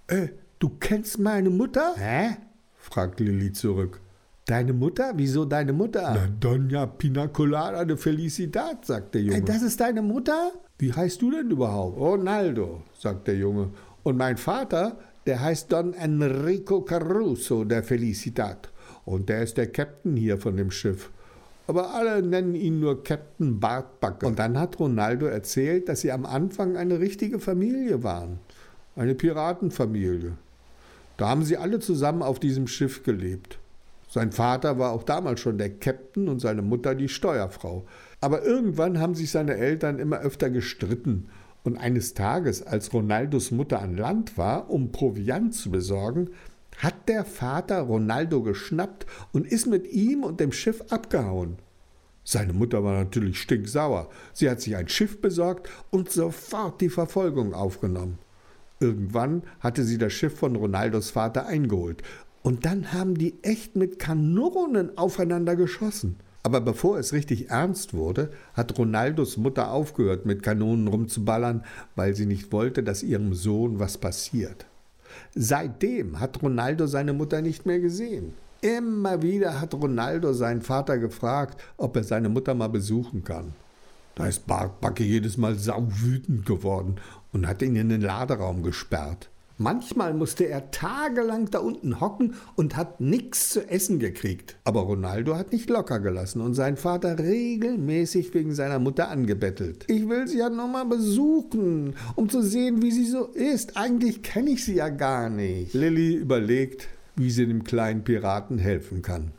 Äh, 0.07 0.29
du 0.59 0.71
kennst 0.81 1.19
meine 1.19 1.51
Mutter? 1.51 1.95
Hä? 1.97 2.37
Fragt 2.83 3.21
Lilly 3.21 3.53
zurück. 3.53 4.01
Deine 4.47 4.73
Mutter? 4.73 5.13
Wieso 5.17 5.45
deine 5.45 5.73
Mutter? 5.73 6.13
Na, 6.15 6.27
Donna 6.41 6.87
Pina 6.87 7.29
Colada 7.29 7.85
de 7.85 7.97
Felicidad, 7.97 8.85
sagt 8.85 9.15
der 9.15 9.23
Junge. 9.23 9.39
Äh, 9.39 9.43
das 9.43 9.63
ist 9.63 9.81
deine 9.81 10.03
Mutter? 10.03 10.53
Wie 10.79 10.93
heißt 10.93 11.23
du 11.23 11.31
denn 11.31 11.51
überhaupt? 11.51 11.99
Ronaldo, 11.99 12.83
sagt 12.99 13.29
der 13.29 13.37
Junge. 13.37 13.71
Und 14.03 14.17
mein 14.17 14.37
Vater 14.37 14.99
der 15.27 15.41
heißt 15.41 15.73
Don 15.73 15.95
Enrico 15.95 16.83
Caruso 16.83 17.65
der 17.65 17.83
Felicidad. 17.83 18.71
Und 19.05 19.29
der 19.29 19.43
ist 19.43 19.57
der 19.57 19.71
Captain 19.71 20.17
hier 20.17 20.39
von 20.39 20.57
dem 20.57 20.71
Schiff. 20.71 21.11
Aber 21.67 21.95
alle 21.95 22.23
nennen 22.23 22.55
ihn 22.55 22.81
nur 22.81 23.05
Captain 23.05 23.61
Bartbacke. 23.61 24.27
Und 24.27 24.39
dann 24.39 24.59
hat 24.59 24.81
Ronaldo 24.81 25.27
erzählt, 25.27 25.89
dass 25.89 26.01
sie 26.01 26.11
am 26.11 26.27
Anfang 26.27 26.77
eine 26.77 26.99
richtige 26.99 27.39
Familie 27.39 28.03
waren. 28.03 28.41
Eine 28.97 29.15
Piratenfamilie. 29.15 30.33
Da 31.23 31.29
haben 31.29 31.45
sie 31.45 31.57
alle 31.57 31.79
zusammen 31.79 32.21
auf 32.21 32.41
diesem 32.41 32.67
Schiff 32.67 33.05
gelebt. 33.05 33.61
Sein 34.09 34.33
Vater 34.33 34.81
war 34.81 34.91
auch 34.91 35.05
damals 35.05 35.39
schon 35.39 35.57
der 35.57 35.71
Captain 35.71 36.29
und 36.29 36.41
seine 36.41 36.63
Mutter 36.63 36.97
die 36.97 37.09
Steuerfrau. 37.09 37.87
Aber 38.21 38.43
irgendwann 38.43 38.99
haben 38.99 39.15
sich 39.15 39.31
seine 39.31 39.55
Eltern 39.55 40.01
immer 40.01 40.19
öfter 40.19 40.51
gestritten. 40.51 41.29
Und 41.63 41.77
eines 41.77 42.15
Tages, 42.15 42.67
als 42.67 42.93
Ronaldos 42.93 43.53
Mutter 43.53 43.81
an 43.81 43.97
Land 43.97 44.37
war, 44.37 44.69
um 44.69 44.91
Proviant 44.91 45.55
zu 45.55 45.71
besorgen, 45.71 46.31
hat 46.79 47.09
der 47.09 47.25
Vater 47.25 47.83
Ronaldo 47.83 48.43
geschnappt 48.43 49.07
und 49.31 49.47
ist 49.47 49.67
mit 49.67 49.93
ihm 49.93 50.25
und 50.25 50.41
dem 50.41 50.51
Schiff 50.51 50.83
abgehauen. 50.91 51.59
Seine 52.25 52.53
Mutter 52.53 52.83
war 52.83 52.95
natürlich 52.95 53.41
stinksauer. 53.41 54.11
Sie 54.33 54.51
hat 54.51 54.61
sich 54.61 54.75
ein 54.75 54.89
Schiff 54.89 55.21
besorgt 55.21 55.71
und 55.93 56.11
sofort 56.11 56.81
die 56.81 56.91
Verfolgung 56.91 57.55
aufgenommen. 57.55 58.19
Irgendwann 58.83 59.43
hatte 59.61 59.85
sie 59.85 59.97
das 59.97 60.13
Schiff 60.13 60.37
von 60.37 60.57
Ronaldos 60.57 61.11
Vater 61.11 61.47
eingeholt. 61.47 62.03
Und 62.43 62.65
dann 62.65 62.93
haben 62.93 63.17
die 63.17 63.35
echt 63.43 63.77
mit 63.77 64.01
Kanonen 64.01 64.99
aufeinander 64.99 65.55
geschossen. 65.55 66.17
Aber 66.43 66.61
bevor 66.61 66.99
es 66.99 67.13
richtig 67.13 67.51
ernst 67.51 67.95
wurde, 67.95 68.31
hat 68.55 68.77
Ronaldos 68.77 69.37
Mutter 69.37 69.71
aufgehört, 69.71 70.27
mit 70.27 70.43
Kanonen 70.43 70.89
rumzuballern, 70.89 71.65
weil 71.95 72.17
sie 72.17 72.27
nicht 72.27 72.51
wollte, 72.51 72.83
dass 72.83 73.05
ihrem 73.05 73.35
Sohn 73.35 73.79
was 73.79 73.99
passiert. 73.99 74.67
Seitdem 75.37 76.19
hat 76.19 76.43
Ronaldo 76.43 76.89
seine 76.89 77.13
Mutter 77.13 77.41
nicht 77.41 77.65
mehr 77.65 77.79
gesehen. 77.79 78.33
Immer 78.63 79.23
wieder 79.23 79.61
hat 79.61 79.75
Ronaldo 79.75 80.33
seinen 80.33 80.63
Vater 80.63 80.99
gefragt, 80.99 81.63
ob 81.77 81.95
er 81.95 82.03
seine 82.03 82.29
Mutter 82.29 82.55
mal 82.55 82.69
besuchen 82.69 83.23
kann. 83.23 83.53
Da 84.17 84.27
ist 84.27 84.47
Bartbacke 84.47 85.05
jedes 85.05 85.37
Mal 85.37 85.55
sauwütend 85.55 86.45
geworden 86.45 86.97
und 87.33 87.47
hat 87.47 87.63
ihn 87.63 87.77
in 87.77 87.89
den 87.89 88.01
Laderaum 88.01 88.63
gesperrt. 88.63 89.29
Manchmal 89.59 90.15
musste 90.15 90.49
er 90.49 90.71
tagelang 90.71 91.51
da 91.51 91.59
unten 91.59 92.01
hocken 92.01 92.35
und 92.57 92.77
hat 92.77 93.01
nichts 93.01 93.51
zu 93.51 93.69
essen 93.69 93.99
gekriegt. 93.99 94.57
Aber 94.65 94.81
Ronaldo 94.81 95.37
hat 95.37 95.53
nicht 95.53 95.71
locker 95.71 96.01
gelassen 96.01 96.41
und 96.41 96.55
seinen 96.55 96.77
Vater 96.77 97.19
regelmäßig 97.19 98.35
wegen 98.35 98.55
seiner 98.55 98.79
Mutter 98.79 99.09
angebettelt. 99.09 99.85
Ich 99.89 100.09
will 100.09 100.27
sie 100.27 100.39
ja 100.39 100.49
nur 100.49 100.69
mal 100.69 100.85
besuchen, 100.85 101.95
um 102.17 102.29
zu 102.29 102.43
sehen, 102.43 102.83
wie 102.83 102.91
sie 102.91 103.07
so 103.07 103.27
ist. 103.27 103.77
Eigentlich 103.77 104.23
kenne 104.23 104.51
ich 104.51 104.65
sie 104.65 104.75
ja 104.75 104.89
gar 104.89 105.29
nicht. 105.31 105.75
Lilly 105.75 106.15
überlegt, 106.15 106.89
wie 107.15 107.31
sie 107.31 107.47
dem 107.47 107.63
kleinen 107.63 108.05
Piraten 108.05 108.59
helfen 108.59 109.03
kann. 109.03 109.33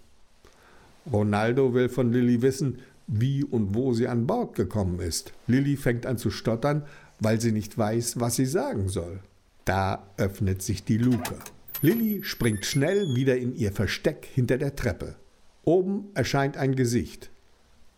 Ronaldo 1.12 1.74
will 1.74 1.90
von 1.90 2.14
Lilly 2.14 2.42
wissen, 2.42 2.78
wie 3.08 3.44
und 3.44 3.76
wo 3.76 3.94
sie 3.94 4.08
an 4.08 4.26
Bord 4.26 4.56
gekommen 4.56 5.00
ist. 5.00 5.34
Lilly 5.48 5.76
fängt 5.76 6.06
an 6.06 6.18
zu 6.18 6.30
stottern, 6.30 6.84
weil 7.20 7.40
sie 7.40 7.52
nicht 7.52 7.78
weiß, 7.78 8.20
was 8.20 8.36
sie 8.36 8.46
sagen 8.46 8.90
soll. 8.90 9.20
Da 9.66 10.08
öffnet 10.18 10.62
sich 10.62 10.84
die 10.84 10.98
Luke. 10.98 11.36
Lilly 11.82 12.24
springt 12.24 12.66
schnell 12.66 13.16
wieder 13.16 13.38
in 13.38 13.56
ihr 13.56 13.72
Versteck 13.72 14.28
hinter 14.34 14.58
der 14.58 14.76
Treppe. 14.76 15.16
Oben 15.64 16.10
erscheint 16.14 16.58
ein 16.58 16.76
Gesicht. 16.76 17.30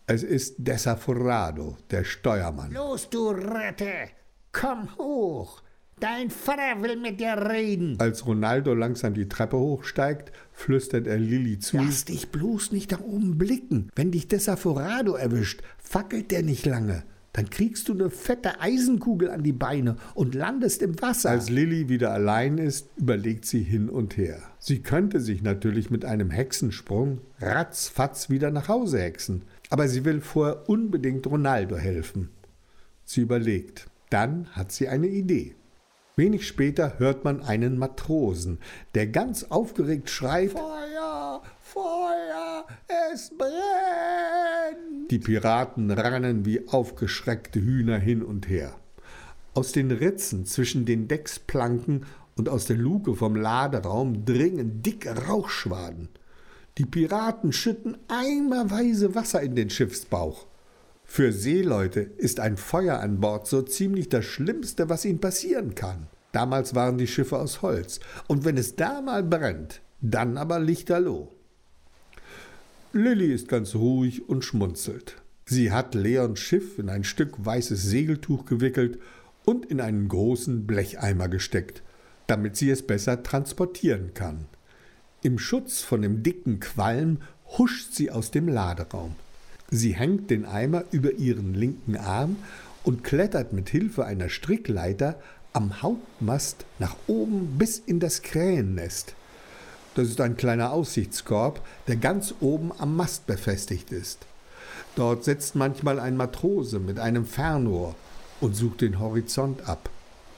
Es 0.07 0.21
ist 0.21 0.55
Desaforado, 0.59 1.77
der 1.89 2.03
Steuermann. 2.03 2.71
Los, 2.71 3.09
du 3.09 3.29
Ratte! 3.29 4.09
Komm 4.51 4.95
hoch! 4.97 5.63
Dein 5.99 6.29
Vater 6.29 6.81
will 6.81 6.97
mit 6.97 7.19
dir 7.21 7.37
reden. 7.37 7.95
Als 7.99 8.25
Ronaldo 8.25 8.73
langsam 8.73 9.13
die 9.13 9.29
Treppe 9.29 9.57
hochsteigt, 9.57 10.31
flüstert 10.51 11.07
er 11.07 11.17
Lilly 11.17 11.57
zu. 11.59 11.77
Lass 11.77 12.05
dich 12.05 12.29
bloß 12.29 12.73
nicht 12.73 12.91
da 12.91 12.99
oben 12.99 13.37
blicken. 13.37 13.89
Wenn 13.95 14.11
dich 14.11 14.27
Desaforado 14.27 15.13
erwischt, 15.13 15.61
fackelt 15.77 16.31
der 16.31 16.43
nicht 16.43 16.65
lange. 16.65 17.03
Dann 17.35 17.49
kriegst 17.49 17.89
du 17.89 17.93
eine 17.93 18.09
fette 18.09 18.61
Eisenkugel 18.61 19.29
an 19.29 19.43
die 19.43 19.51
Beine 19.51 19.97
und 20.13 20.35
landest 20.35 20.81
im 20.81 21.01
Wasser. 21.01 21.31
Als 21.31 21.49
Lilly 21.49 21.89
wieder 21.89 22.13
allein 22.13 22.57
ist, 22.57 22.87
überlegt 22.95 23.43
sie 23.43 23.61
hin 23.61 23.89
und 23.89 24.15
her. 24.15 24.41
Sie 24.57 24.79
könnte 24.79 25.19
sich 25.19 25.43
natürlich 25.43 25.89
mit 25.89 26.05
einem 26.05 26.29
Hexensprung 26.29 27.19
ratzfatz 27.41 28.29
wieder 28.29 28.51
nach 28.51 28.69
Hause 28.69 29.01
hexen. 29.01 29.41
Aber 29.69 29.89
sie 29.89 30.05
will 30.05 30.21
vorher 30.21 30.69
unbedingt 30.69 31.27
Ronaldo 31.27 31.75
helfen. 31.75 32.29
Sie 33.03 33.19
überlegt. 33.19 33.87
Dann 34.09 34.47
hat 34.53 34.71
sie 34.71 34.87
eine 34.87 35.07
Idee. 35.07 35.55
Wenig 36.15 36.47
später 36.47 36.99
hört 36.99 37.25
man 37.25 37.41
einen 37.41 37.77
Matrosen, 37.77 38.59
der 38.93 39.07
ganz 39.07 39.43
aufgeregt 39.43 40.09
schreit 40.09 40.51
Feuer, 40.51 40.94
Feuer, 41.75 42.65
es 43.11 43.31
brennt. 43.37 45.11
Die 45.11 45.19
Piraten 45.19 45.91
rannen 45.91 46.45
wie 46.45 46.65
aufgeschreckte 46.69 47.59
Hühner 47.59 47.97
hin 47.97 48.23
und 48.23 48.47
her. 48.47 48.73
Aus 49.53 49.73
den 49.73 49.91
Ritzen 49.91 50.45
zwischen 50.45 50.85
den 50.85 51.09
Decksplanken 51.09 52.05
und 52.37 52.47
aus 52.47 52.63
der 52.63 52.77
Luke 52.77 53.13
vom 53.15 53.35
Laderaum 53.35 54.23
dringen 54.23 54.81
dicke 54.83 55.27
Rauchschwaden. 55.27 56.07
Die 56.77 56.85
Piraten 56.85 57.51
schütten 57.51 57.97
eimerweise 58.07 59.13
Wasser 59.13 59.41
in 59.41 59.55
den 59.55 59.69
Schiffsbauch. 59.69 60.47
Für 61.03 61.33
Seeleute 61.33 61.99
ist 61.99 62.39
ein 62.39 62.55
Feuer 62.55 62.99
an 62.99 63.19
Bord 63.19 63.47
so 63.47 63.61
ziemlich 63.61 64.07
das 64.07 64.23
Schlimmste, 64.23 64.87
was 64.87 65.03
ihnen 65.03 65.19
passieren 65.19 65.75
kann. 65.75 66.07
Damals 66.31 66.73
waren 66.73 66.97
die 66.97 67.07
Schiffe 67.07 67.37
aus 67.37 67.61
Holz. 67.61 67.99
Und 68.27 68.45
wenn 68.45 68.55
es 68.55 68.77
da 68.77 69.01
mal 69.01 69.23
brennt, 69.23 69.81
dann 69.99 70.37
aber 70.37 70.59
lichterloh. 70.59 71.34
Lilly 72.97 73.33
ist 73.33 73.49
ganz 73.49 73.75
ruhig 73.75 74.29
und 74.29 74.45
schmunzelt. 74.45 75.21
Sie 75.45 75.73
hat 75.73 75.95
Leons 75.95 76.39
Schiff 76.39 76.79
in 76.79 76.87
ein 76.87 77.03
Stück 77.03 77.33
weißes 77.43 77.83
Segeltuch 77.83 78.45
gewickelt 78.45 78.99
und 79.43 79.65
in 79.65 79.81
einen 79.81 80.07
großen 80.07 80.65
Blecheimer 80.65 81.27
gesteckt, 81.27 81.83
damit 82.27 82.55
sie 82.55 82.69
es 82.69 82.87
besser 82.87 83.21
transportieren 83.21 84.13
kann. 84.13 84.45
Im 85.23 85.39
Schutz 85.39 85.81
von 85.81 86.03
dem 86.03 86.23
dicken 86.23 86.61
Qualm 86.61 87.17
huscht 87.57 87.91
sie 87.91 88.11
aus 88.11 88.31
dem 88.31 88.47
Laderaum. 88.47 89.17
Sie 89.69 89.93
hängt 89.93 90.29
den 90.29 90.45
Eimer 90.45 90.85
über 90.91 91.11
ihren 91.11 91.53
linken 91.53 91.97
Arm 91.97 92.37
und 92.85 93.03
klettert 93.03 93.51
mit 93.51 93.67
Hilfe 93.67 94.05
einer 94.05 94.29
Strickleiter 94.29 95.19
am 95.51 95.81
Hauptmast 95.81 96.65
nach 96.79 96.95
oben 97.07 97.57
bis 97.57 97.77
in 97.77 97.99
das 97.99 98.21
Krähennest. 98.21 99.15
Das 99.95 100.09
ist 100.09 100.19
ein 100.19 100.35
kleiner 100.35 100.71
Aussichtskorb, 100.71 101.65
der 101.87 101.95
ganz 101.95 102.35
oben 102.41 102.71
am 102.77 102.95
Mast 102.97 103.25
befestigt 103.27 103.91
ist. 103.91 104.19
Dort 104.95 105.23
sitzt 105.23 105.55
manchmal 105.55 105.99
ein 105.99 106.17
Matrose 106.17 106.79
mit 106.79 106.99
einem 106.99 107.25
Fernrohr 107.25 107.95
und 108.41 108.55
sucht 108.55 108.81
den 108.81 108.99
Horizont 108.99 109.67
ab, 109.67 109.89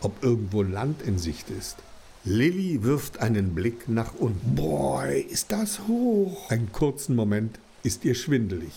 ob 0.02 0.24
irgendwo 0.24 0.62
Land 0.62 1.02
in 1.02 1.18
Sicht 1.18 1.50
ist. 1.50 1.78
Lilly 2.24 2.84
wirft 2.84 3.20
einen 3.20 3.56
Blick 3.56 3.90
nach 3.90 4.14
unten. 4.16 4.56
Boah, 4.56 5.06
ist 5.06 5.52
das 5.52 5.88
hoch! 5.88 6.50
Einen 6.52 6.72
kurzen 6.72 7.16
Moment 7.16 7.58
ist 7.84 8.06
ihr 8.06 8.16
schwindelig. 8.16 8.74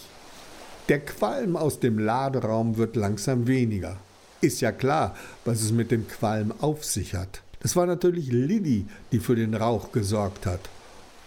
Der 0.89 1.01
Qualm 1.01 1.57
aus 1.57 1.81
dem 1.81 1.99
Laderaum 1.99 2.77
wird 2.77 2.97
langsam 2.97 3.47
weniger. 3.47 3.97
Ist 4.41 4.61
ja 4.61 4.73
klar, 4.73 5.15
was 5.45 5.61
es 5.61 5.73
mit 5.73 5.91
dem 5.91 6.09
Qualm 6.09 6.55
auf 6.61 6.85
sich 6.85 7.15
hat. 7.15 7.43
Das 7.61 7.77
war 7.77 7.87
natürlich 7.87 8.33
Lilly, 8.33 8.87
die 9.13 9.21
für 9.21 9.37
den 9.37 9.55
Rauch 9.55 9.93
gesorgt 9.93 10.47
hat. 10.47 10.69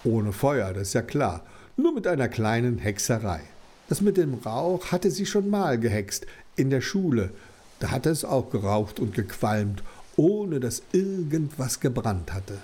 Ohne 0.03 0.33
Feuer, 0.33 0.73
das 0.73 0.89
ist 0.89 0.93
ja 0.93 1.01
klar. 1.01 1.45
Nur 1.77 1.93
mit 1.93 2.07
einer 2.07 2.27
kleinen 2.27 2.79
Hexerei. 2.79 3.41
Das 3.87 4.01
mit 4.01 4.17
dem 4.17 4.35
Rauch 4.35 4.91
hatte 4.91 5.11
sie 5.11 5.25
schon 5.25 5.49
mal 5.49 5.79
gehext, 5.79 6.25
in 6.55 6.69
der 6.69 6.81
Schule. 6.81 7.31
Da 7.79 7.91
hatte 7.91 8.09
es 8.09 8.25
auch 8.25 8.49
geraucht 8.49 8.99
und 8.99 9.13
gequalmt, 9.13 9.83
ohne 10.15 10.59
dass 10.59 10.83
irgendwas 10.91 11.79
gebrannt 11.79 12.33
hatte. 12.33 12.57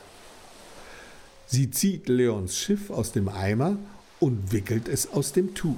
Sie 1.48 1.72
zieht 1.72 2.08
Leons 2.08 2.58
Schiff 2.58 2.90
aus 2.90 3.12
dem 3.12 3.28
Eimer 3.28 3.78
und 4.20 4.52
wickelt 4.52 4.88
es 4.88 5.12
aus 5.12 5.34
dem 5.34 5.56
Tuch. 5.56 5.76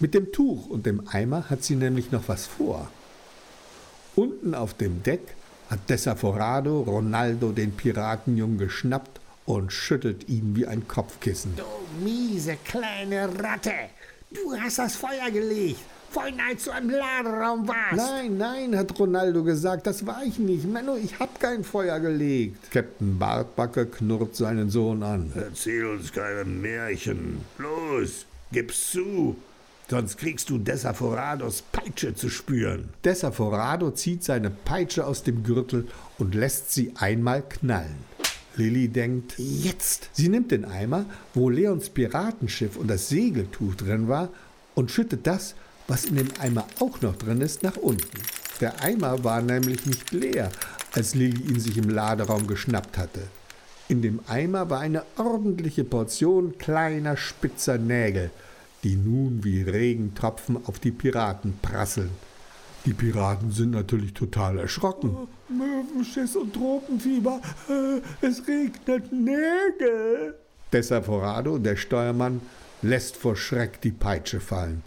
Mit 0.00 0.14
dem 0.14 0.32
Tuch 0.32 0.66
und 0.68 0.86
dem 0.86 1.06
Eimer 1.08 1.50
hat 1.50 1.64
sie 1.64 1.74
nämlich 1.74 2.12
noch 2.12 2.28
was 2.28 2.46
vor. 2.46 2.90
Unten 4.14 4.54
auf 4.54 4.74
dem 4.74 5.02
Deck 5.02 5.36
hat 5.70 5.88
Desaforado 5.88 6.80
Ronaldo 6.82 7.52
den 7.52 7.72
Piratenjungen 7.72 8.58
geschnappt 8.58 9.20
und 9.44 9.72
schüttelt 9.72 10.28
ihn 10.28 10.56
wie 10.56 10.66
ein 10.66 10.86
Kopfkissen. 10.88 11.54
Du 11.56 11.64
miese 12.04 12.56
kleine 12.64 13.28
Ratte! 13.42 13.72
Du 14.30 14.54
hast 14.58 14.78
das 14.78 14.96
Feuer 14.96 15.30
gelegt! 15.32 15.80
Vorhin, 16.10 16.40
als 16.40 16.64
du 16.64 16.70
im 16.70 16.88
Laderaum 16.88 17.68
warst! 17.68 17.96
Nein, 17.96 18.38
nein, 18.38 18.76
hat 18.76 18.98
Ronaldo 18.98 19.44
gesagt, 19.44 19.86
das 19.86 20.06
war 20.06 20.22
ich 20.24 20.38
nicht. 20.38 20.64
Menno, 20.64 20.96
ich 20.96 21.18
hab 21.18 21.38
kein 21.38 21.64
Feuer 21.64 22.00
gelegt. 22.00 22.70
Captain 22.70 23.18
Bartbacke 23.18 23.86
knurrt 23.86 24.34
seinen 24.34 24.70
Sohn 24.70 25.02
an. 25.02 25.32
Erzähl 25.34 25.84
uns 25.84 26.12
keine 26.12 26.44
Märchen. 26.46 27.42
Los, 27.58 28.24
gib's 28.52 28.92
zu! 28.92 29.36
Sonst 29.90 30.18
kriegst 30.18 30.50
du 30.50 30.58
Desaforados 30.58 31.62
Peitsche 31.72 32.14
zu 32.14 32.28
spüren. 32.28 32.90
Desaforado 33.04 33.90
zieht 33.90 34.22
seine 34.22 34.50
Peitsche 34.50 35.06
aus 35.06 35.22
dem 35.22 35.42
Gürtel 35.42 35.88
und 36.18 36.34
lässt 36.34 36.72
sie 36.72 36.92
einmal 36.96 37.42
knallen. 37.42 37.96
Lilly 38.56 38.88
denkt, 38.88 39.34
jetzt. 39.38 40.10
Sie 40.12 40.28
nimmt 40.28 40.50
den 40.50 40.66
Eimer, 40.66 41.06
wo 41.32 41.48
Leons 41.48 41.88
Piratenschiff 41.88 42.76
und 42.76 42.88
das 42.88 43.08
Segeltuch 43.08 43.76
drin 43.76 44.08
war, 44.08 44.28
und 44.74 44.90
schüttet 44.90 45.26
das, 45.26 45.54
was 45.86 46.04
in 46.04 46.16
dem 46.16 46.28
Eimer 46.38 46.66
auch 46.80 47.00
noch 47.00 47.16
drin 47.16 47.40
ist, 47.40 47.62
nach 47.62 47.76
unten. 47.76 48.20
Der 48.60 48.82
Eimer 48.82 49.24
war 49.24 49.40
nämlich 49.40 49.86
nicht 49.86 50.12
leer, 50.12 50.52
als 50.92 51.14
Lilly 51.14 51.40
ihn 51.50 51.60
sich 51.60 51.78
im 51.78 51.88
Laderaum 51.88 52.46
geschnappt 52.46 52.98
hatte. 52.98 53.22
In 53.88 54.02
dem 54.02 54.20
Eimer 54.28 54.68
war 54.68 54.80
eine 54.80 55.04
ordentliche 55.16 55.84
Portion 55.84 56.58
kleiner 56.58 57.16
spitzer 57.16 57.78
Nägel, 57.78 58.30
die 58.84 58.96
nun 58.96 59.44
wie 59.44 59.62
Regentropfen 59.62 60.58
auf 60.66 60.78
die 60.78 60.90
Piraten 60.90 61.58
prasseln. 61.60 62.10
Die 62.84 62.94
Piraten 62.94 63.50
sind 63.50 63.72
natürlich 63.72 64.14
total 64.14 64.58
erschrocken. 64.58 65.28
Möwenschiss 65.48 66.36
und 66.36 66.54
Tropenfieber, 66.54 67.40
äh, 67.68 68.26
es 68.26 68.46
regnet 68.46 69.12
Nägel. 69.12 70.36
Desaforado, 70.72 71.58
der 71.58 71.76
Steuermann, 71.76 72.40
lässt 72.82 73.16
vor 73.16 73.36
Schreck 73.36 73.80
die 73.80 73.90
Peitsche 73.90 74.40
fallen. 74.40 74.82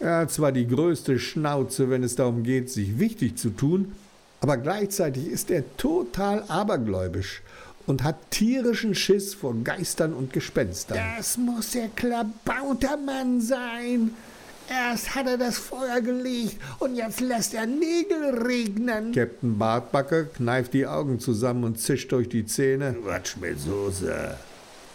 Er 0.00 0.18
hat 0.18 0.30
zwar 0.30 0.52
die 0.52 0.66
größte 0.66 1.18
Schnauze, 1.18 1.90
wenn 1.90 2.02
es 2.02 2.14
darum 2.14 2.44
geht, 2.44 2.70
sich 2.70 2.98
wichtig 2.98 3.36
zu 3.36 3.50
tun, 3.50 3.92
aber 4.40 4.56
gleichzeitig 4.56 5.26
ist 5.26 5.50
er 5.50 5.64
total 5.76 6.44
abergläubisch 6.48 7.42
und 7.88 8.04
hat 8.04 8.30
tierischen 8.30 8.94
Schiss 8.94 9.34
vor 9.34 9.54
Geistern 9.64 10.12
und 10.12 10.32
Gespenstern. 10.32 10.98
Das 11.16 11.38
muss 11.38 11.70
der 11.70 11.88
Klabautermann 11.88 13.40
sein. 13.40 14.14
Erst 14.68 15.14
hat 15.14 15.26
er 15.26 15.38
das 15.38 15.56
Feuer 15.56 16.02
gelegt 16.02 16.58
und 16.78 16.94
jetzt 16.94 17.20
lässt 17.20 17.54
er 17.54 17.64
Nägel 17.64 18.42
regnen. 18.46 19.12
Captain 19.12 19.56
Bartbacke 19.56 20.26
kneift 20.26 20.74
die 20.74 20.86
Augen 20.86 21.18
zusammen 21.18 21.64
und 21.64 21.80
zischt 21.80 22.12
durch 22.12 22.28
die 22.28 22.44
Zähne. 22.44 22.94
Quatsch 23.02 23.38
mit 23.38 23.58
Soße. 23.58 24.36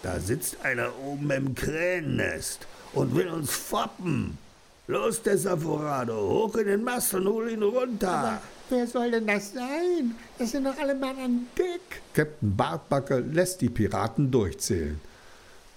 Da 0.04 0.20
sitzt 0.20 0.64
einer 0.64 0.90
oben 1.04 1.32
im 1.32 1.56
Krähennest 1.56 2.68
und 2.94 3.16
will 3.16 3.30
uns 3.30 3.50
foppen. 3.50 4.38
Los, 4.86 5.24
Desaforado, 5.24 6.14
hoch 6.14 6.56
in 6.58 6.68
den 6.68 6.84
Mast 6.84 7.16
und 7.16 7.26
hol 7.26 7.50
ihn 7.50 7.64
runter. 7.64 8.10
Aber 8.10 8.42
wer 8.74 8.88
soll 8.88 9.12
denn 9.12 9.28
das 9.28 9.54
sein? 9.54 10.16
Das 10.38 10.52
sind 10.52 10.66
doch 10.66 10.78
alle 10.78 10.96
Mann 10.96 11.18
an 11.18 11.48
Deck. 11.58 12.02
Captain 12.14 12.56
Bartbacke 12.56 13.20
lässt 13.20 13.62
die 13.62 13.70
Piraten 13.70 14.32
durchzählen. 14.32 15.00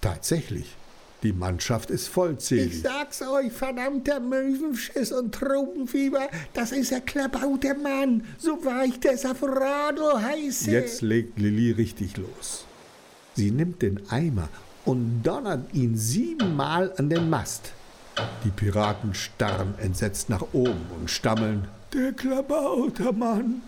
Tatsächlich, 0.00 0.74
die 1.22 1.32
Mannschaft 1.32 1.90
ist 1.90 2.08
vollzählig. 2.08 2.74
Ich 2.74 2.82
sag's 2.82 3.22
euch, 3.22 3.52
verdammter 3.52 4.20
Möwenschiss 4.20 5.12
und 5.12 5.34
Tropenfieber, 5.34 6.28
das 6.54 6.72
ist 6.72 6.90
der 6.90 7.00
Klabauter 7.02 7.74
Mann, 7.74 8.24
so 8.38 8.64
war 8.64 8.84
ich 8.84 8.98
der 8.98 9.18
Saforado 9.18 10.20
heiße. 10.20 10.70
Jetzt 10.70 11.02
legt 11.02 11.38
Lilly 11.38 11.72
richtig 11.72 12.16
los. 12.16 12.64
Sie 13.34 13.50
nimmt 13.50 13.82
den 13.82 14.08
Eimer 14.10 14.48
und 14.84 15.22
donnert 15.22 15.74
ihn 15.74 15.96
siebenmal 15.96 16.92
an 16.96 17.10
den 17.10 17.28
Mast. 17.28 17.72
Die 18.44 18.50
Piraten 18.50 19.12
starren 19.12 19.74
entsetzt 19.78 20.30
nach 20.30 20.42
oben 20.54 20.86
und 20.98 21.10
stammeln. 21.10 21.68
Der 21.92 22.12
Klabautermann, 22.12 23.62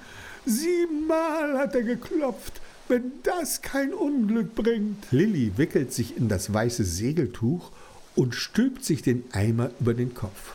siebenmal 0.45 1.57
hat 1.57 1.75
er 1.75 1.85
geklopft, 1.85 2.61
wenn 2.89 3.13
das 3.23 3.63
kein 3.63 3.93
Unglück 3.93 4.55
bringt. 4.55 5.05
Lilly 5.13 5.53
wickelt 5.57 5.93
sich 5.93 6.17
in 6.17 6.29
das 6.29 6.53
weiße 6.53 6.85
Segeltuch 6.85 7.71
und 8.17 8.35
stülpt 8.35 8.85
sich 8.85 9.03
den 9.03 9.25
Eimer 9.33 9.71
über 9.79 9.95
den 9.95 10.15
Kopf. 10.15 10.55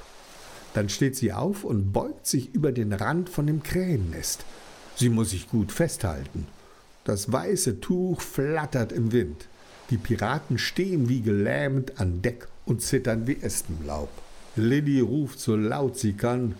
Dann 0.73 0.89
steht 0.89 1.15
sie 1.15 1.31
auf 1.31 1.63
und 1.63 1.93
beugt 1.93 2.27
sich 2.27 2.53
über 2.53 2.71
den 2.71 2.91
Rand 2.91 3.29
von 3.29 3.47
dem 3.47 3.63
Krähennest. 3.63 4.43
Sie 4.95 5.09
muss 5.09 5.29
sich 5.29 5.49
gut 5.49 5.71
festhalten. 5.71 6.47
Das 7.05 7.31
weiße 7.31 7.79
Tuch 7.79 8.21
flattert 8.21 8.91
im 8.91 9.11
Wind. 9.11 9.47
Die 9.89 9.97
Piraten 9.97 10.57
stehen 10.57 11.09
wie 11.09 11.21
gelähmt 11.21 11.99
an 11.99 12.21
Deck 12.21 12.47
und 12.65 12.81
zittern 12.81 13.27
wie 13.27 13.41
Espenlaub. 13.41 14.09
Lilly 14.55 14.99
ruft 14.99 15.39
so 15.39 15.55
laut 15.55 15.97
sie 15.97 16.13
kann: 16.13 16.55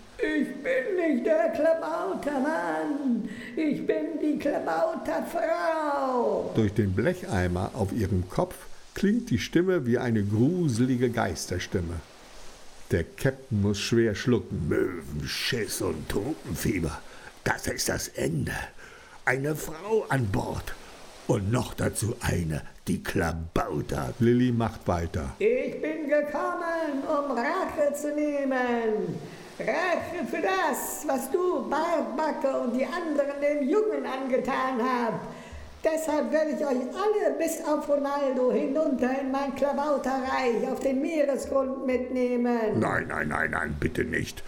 Ich 1.04 1.08
bin 1.08 1.16
nicht 1.16 1.26
der 1.26 1.50
Klabautermann, 1.50 3.28
ich 3.56 3.86
bin 3.86 4.18
die 4.22 4.38
Klabauterfrau. 4.38 6.52
Durch 6.54 6.72
den 6.72 6.94
Blecheimer 6.94 7.72
auf 7.74 7.92
ihrem 7.92 8.30
Kopf 8.30 8.54
klingt 8.94 9.28
die 9.30 9.38
Stimme 9.38 9.86
wie 9.86 9.98
eine 9.98 10.24
gruselige 10.24 11.10
Geisterstimme. 11.10 12.00
Der 12.90 13.04
Captain 13.04 13.60
muss 13.60 13.80
schwer 13.80 14.14
schlucken. 14.14 14.68
Möwen, 14.68 15.26
Schiss 15.26 15.82
und 15.82 16.08
Tropenfieber. 16.08 16.98
Das 17.42 17.66
ist 17.66 17.88
das 17.88 18.06
Ende. 18.08 18.54
Eine 19.24 19.56
Frau 19.56 20.04
an 20.08 20.30
Bord. 20.30 20.74
Und 21.26 21.50
noch 21.50 21.74
dazu 21.74 22.14
eine, 22.20 22.62
die 22.86 23.02
Klabauter. 23.02 24.14
Lilly 24.20 24.52
macht 24.52 24.86
weiter. 24.86 25.34
Ich 25.38 25.80
bin 25.80 26.08
gekommen, 26.08 27.02
um 27.02 27.36
Rache 27.36 27.94
zu 27.94 28.14
nehmen. 28.14 29.18
Rache 29.60 30.26
für 30.30 30.42
das, 30.42 31.04
was 31.06 31.30
du, 31.30 31.68
Bartbacke 31.68 32.58
und 32.58 32.72
die 32.74 32.84
anderen 32.84 33.40
dem 33.40 33.68
Jungen 33.68 34.04
angetan 34.04 34.80
habt. 34.82 35.26
Deshalb 35.84 36.32
werde 36.32 36.52
ich 36.52 36.64
euch 36.64 36.70
alle 36.70 37.34
bis 37.38 37.62
auf 37.64 37.88
Ronaldo 37.88 38.50
hinunter 38.52 39.20
in 39.20 39.30
mein 39.30 39.54
Klabauterreich 39.54 40.66
auf 40.72 40.80
den 40.80 41.02
Meeresgrund 41.02 41.86
mitnehmen. 41.86 42.80
Nein, 42.80 43.06
nein, 43.08 43.28
nein, 43.28 43.50
nein, 43.50 43.76
bitte 43.78 44.02
nicht. 44.04 44.42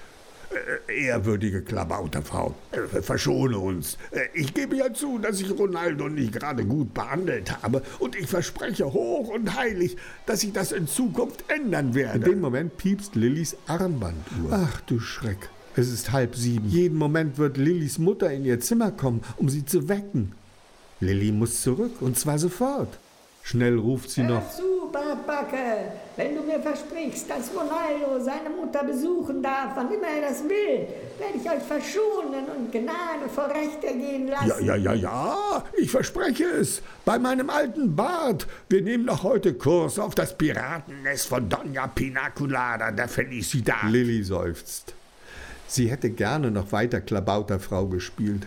Äh, 0.88 1.06
ehrwürdige 1.06 1.62
Klabauterfrau, 1.62 2.54
äh, 2.70 3.02
verschone 3.02 3.58
uns. 3.58 3.98
Äh, 4.12 4.28
ich 4.34 4.54
gebe 4.54 4.76
ja 4.76 4.92
zu, 4.92 5.18
dass 5.18 5.40
ich 5.40 5.50
Ronaldo 5.50 6.08
nicht 6.08 6.32
gerade 6.32 6.64
gut 6.64 6.94
behandelt 6.94 7.62
habe 7.62 7.82
und 7.98 8.14
ich 8.14 8.28
verspreche 8.28 8.84
hoch 8.92 9.28
und 9.28 9.56
heilig, 9.56 9.96
dass 10.24 10.44
ich 10.44 10.52
das 10.52 10.70
in 10.70 10.86
Zukunft 10.86 11.44
ändern 11.48 11.94
werde. 11.94 12.18
In 12.18 12.24
dem 12.24 12.40
Moment 12.40 12.76
piepst 12.76 13.16
Lillys 13.16 13.56
Armbanduhr. 13.66 14.50
Ach 14.50 14.80
du 14.82 15.00
Schreck. 15.00 15.48
Es 15.74 15.90
ist 15.90 16.12
halb 16.12 16.36
sieben. 16.36 16.68
Jeden 16.68 16.96
Moment 16.96 17.38
wird 17.38 17.56
Lillys 17.56 17.98
Mutter 17.98 18.32
in 18.32 18.44
ihr 18.44 18.60
Zimmer 18.60 18.92
kommen, 18.92 19.22
um 19.36 19.48
sie 19.48 19.64
zu 19.64 19.88
wecken. 19.88 20.32
Lilly 21.00 21.32
muss 21.32 21.60
zurück, 21.60 22.00
und 22.00 22.18
zwar 22.18 22.38
sofort. 22.38 22.98
Schnell 23.42 23.78
ruft 23.78 24.10
sie 24.10 24.22
noch. 24.22 24.48
Zu, 24.50 24.62
Bartbacke, 24.96 25.92
wenn 26.16 26.34
du 26.34 26.42
mir 26.42 26.58
versprichst, 26.58 27.28
dass 27.28 27.50
Ronaldo 27.54 28.24
seine 28.24 28.48
Mutter 28.48 28.82
besuchen 28.82 29.42
darf, 29.42 29.72
wann 29.74 29.92
immer 29.92 30.06
er 30.06 30.30
das 30.30 30.42
will, 30.42 30.86
werde 31.18 31.36
ich 31.36 31.50
euch 31.50 31.62
verschonen 31.62 32.46
und 32.56 32.72
Gnade 32.72 33.28
vor 33.34 33.48
Recht 33.50 33.84
ergehen 33.84 34.28
lassen. 34.28 34.48
Ja, 34.48 34.58
ja, 34.58 34.76
ja, 34.76 34.94
ja, 34.94 35.64
ich 35.76 35.90
verspreche 35.90 36.44
es. 36.44 36.80
Bei 37.04 37.18
meinem 37.18 37.50
alten 37.50 37.94
Bart. 37.94 38.46
Wir 38.70 38.80
nehmen 38.80 39.04
noch 39.04 39.22
heute 39.22 39.52
Kurs 39.52 39.98
auf 39.98 40.14
das 40.14 40.36
Piratennest 40.38 41.26
von 41.26 41.46
Dona 41.46 41.88
Pinaculada 41.88 42.90
der 42.90 43.08
Felicidad. 43.08 43.90
Lilly 43.90 44.22
seufzt. 44.22 44.94
Sie 45.66 45.90
hätte 45.90 46.08
gerne 46.08 46.50
noch 46.50 46.72
weiter 46.72 47.02
Klabauterfrau 47.02 47.86
gespielt. 47.86 48.46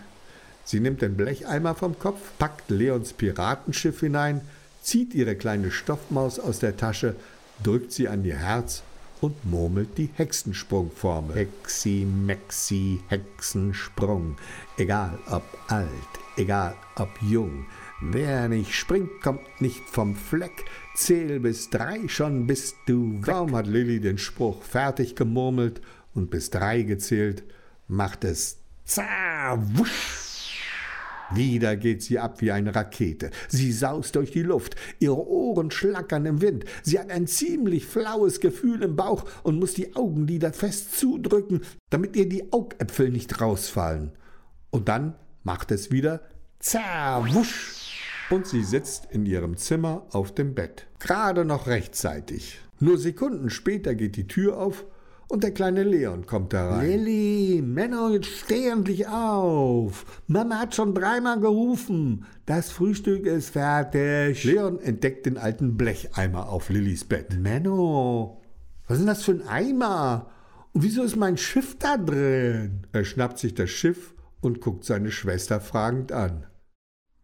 Sie 0.64 0.80
nimmt 0.80 1.04
den 1.04 1.16
Blecheimer 1.16 1.76
vom 1.76 2.00
Kopf, 2.00 2.20
packt 2.40 2.72
Leons 2.72 3.14
Piratenschiff 3.14 4.00
hinein, 4.00 4.42
zieht 4.82 5.13
ihre 5.13 5.36
kleine 5.36 5.72
Stoffmaus 5.72 6.39
aus 6.39 6.60
der 6.60 6.78
Tasche, 6.78 7.15
drückt 7.63 7.92
sie 7.92 8.08
an 8.08 8.24
ihr 8.26 8.38
Herz 8.38 8.84
und 9.22 9.46
murmelt 9.46 9.98
die 9.98 10.10
Hexensprungformel. 10.13 11.36
Hexi, 11.36 12.06
Mexi, 12.06 13.02
Hexensprung. 13.08 14.38
Egal 14.78 15.20
ob 15.30 15.44
alt, 15.68 15.89
egal 16.38 16.76
ob 16.96 17.10
jung. 17.22 17.65
Wer 18.02 18.48
nicht 18.48 18.74
springt, 18.74 19.22
kommt 19.22 19.42
nicht 19.60 19.84
vom 19.89 20.15
Fleck. 20.15 20.65
Zähl 20.96 21.39
bis 21.39 21.70
drei, 21.70 22.08
schon 22.08 22.48
bist 22.48 22.76
du 22.86 23.18
weg. 23.18 23.26
Kaum 23.26 23.56
hat 23.56 23.68
Lilly 23.68 24.00
den 24.00 24.18
Spruch 24.18 24.63
fertig 24.63 25.15
gemurmelt 25.15 25.82
und 26.13 26.32
bis 26.32 26.50
drei 26.50 26.84
gezählt, 26.84 27.44
macht 27.88 28.24
es 28.24 28.58
zah, 28.86 29.58
wusch 29.76 30.29
wieder 31.34 31.76
geht 31.76 32.04
sie 32.04 32.20
ab 32.20 32.42
wie 32.42 32.52
eine 32.52 32.76
Rakete. 32.76 33.32
Sie 33.48 33.72
saust 33.72 34.15
durch 34.15 34.32
die 34.32 34.44
Luft, 34.44 34.76
ihre 35.00 35.28
Ohren 35.28 35.72
schlackern 35.72 36.26
im 36.26 36.42
Wind. 36.42 36.65
Sie 36.84 37.00
hat 37.00 37.12
ein 37.12 37.28
ziemlich 37.28 37.86
flaues 37.86 38.39
Gefühl 38.39 38.84
im 38.84 38.96
Bauch 38.96 39.26
und 39.44 39.60
muss 39.60 39.74
die 39.74 39.96
Augenlider 39.96 40.54
fest 40.54 40.98
zudrücken, 40.98 41.62
damit 41.89 42.15
ihr 42.15 42.28
die 42.28 42.52
Augäpfel 42.52 43.10
nicht 43.10 43.42
rausfallen. 43.42 44.12
Und 44.72 44.88
dann 44.89 45.15
macht 45.44 45.72
es 45.72 45.92
wieder 45.92 46.22
zerwusch. 46.60 48.28
Und 48.30 48.46
sie 48.46 48.63
sitzt 48.63 49.08
in 49.12 49.26
ihrem 49.26 49.58
Zimmer 49.58 50.06
auf 50.12 50.34
dem 50.34 50.54
Bett. 50.54 50.86
Gerade 51.00 51.46
noch 51.46 51.68
rechtzeitig. 51.68 52.60
Nur 52.80 52.98
Sekunden 52.98 53.50
später 53.50 53.96
geht 53.96 54.15
die 54.15 54.28
Tür 54.28 54.58
auf 54.58 54.86
und 55.30 55.44
der 55.44 55.52
kleine 55.52 55.84
Leon 55.84 56.26
kommt 56.26 56.54
da 56.54 56.70
rein. 56.70 56.89
Lilly, 56.89 57.62
Menno, 57.62 58.10
jetzt 58.10 58.26
steh 58.26 58.68
endlich 58.68 59.08
auf. 59.08 60.06
Mama 60.28 60.60
hat 60.60 60.76
schon 60.76 60.96
dreimal 60.96 61.39
gerufen. 61.39 62.26
Das 62.48 62.72
Frühstück 62.72 63.26
ist 63.28 63.52
fertig. 63.52 64.44
Leon 64.44 64.80
entdeckt 64.80 65.28
den 65.28 65.38
alten 65.38 65.78
Blecheimer 65.78 66.50
auf 66.50 66.70
Lillys 66.70 67.06
Bett. 67.06 67.39
Menno, 67.39 68.42
was 68.88 68.98
ist 68.98 69.02
denn 69.02 69.08
das 69.08 69.24
für 69.24 69.34
ein 69.34 69.48
Eimer? 69.48 70.32
Und 70.74 70.84
wieso 70.84 71.04
ist 71.04 71.15
mein 71.15 71.38
Schiff 71.38 71.78
da 71.78 71.98
drin? 71.98 72.88
Er 72.92 73.06
schnappt 73.06 73.38
sich 73.38 73.54
das 73.54 73.70
Schiff 73.70 74.15
und 74.42 74.62
guckt 74.62 74.84
seine 74.84 75.12
Schwester 75.12 75.62
fragend 75.62 76.12
an. 76.12 76.48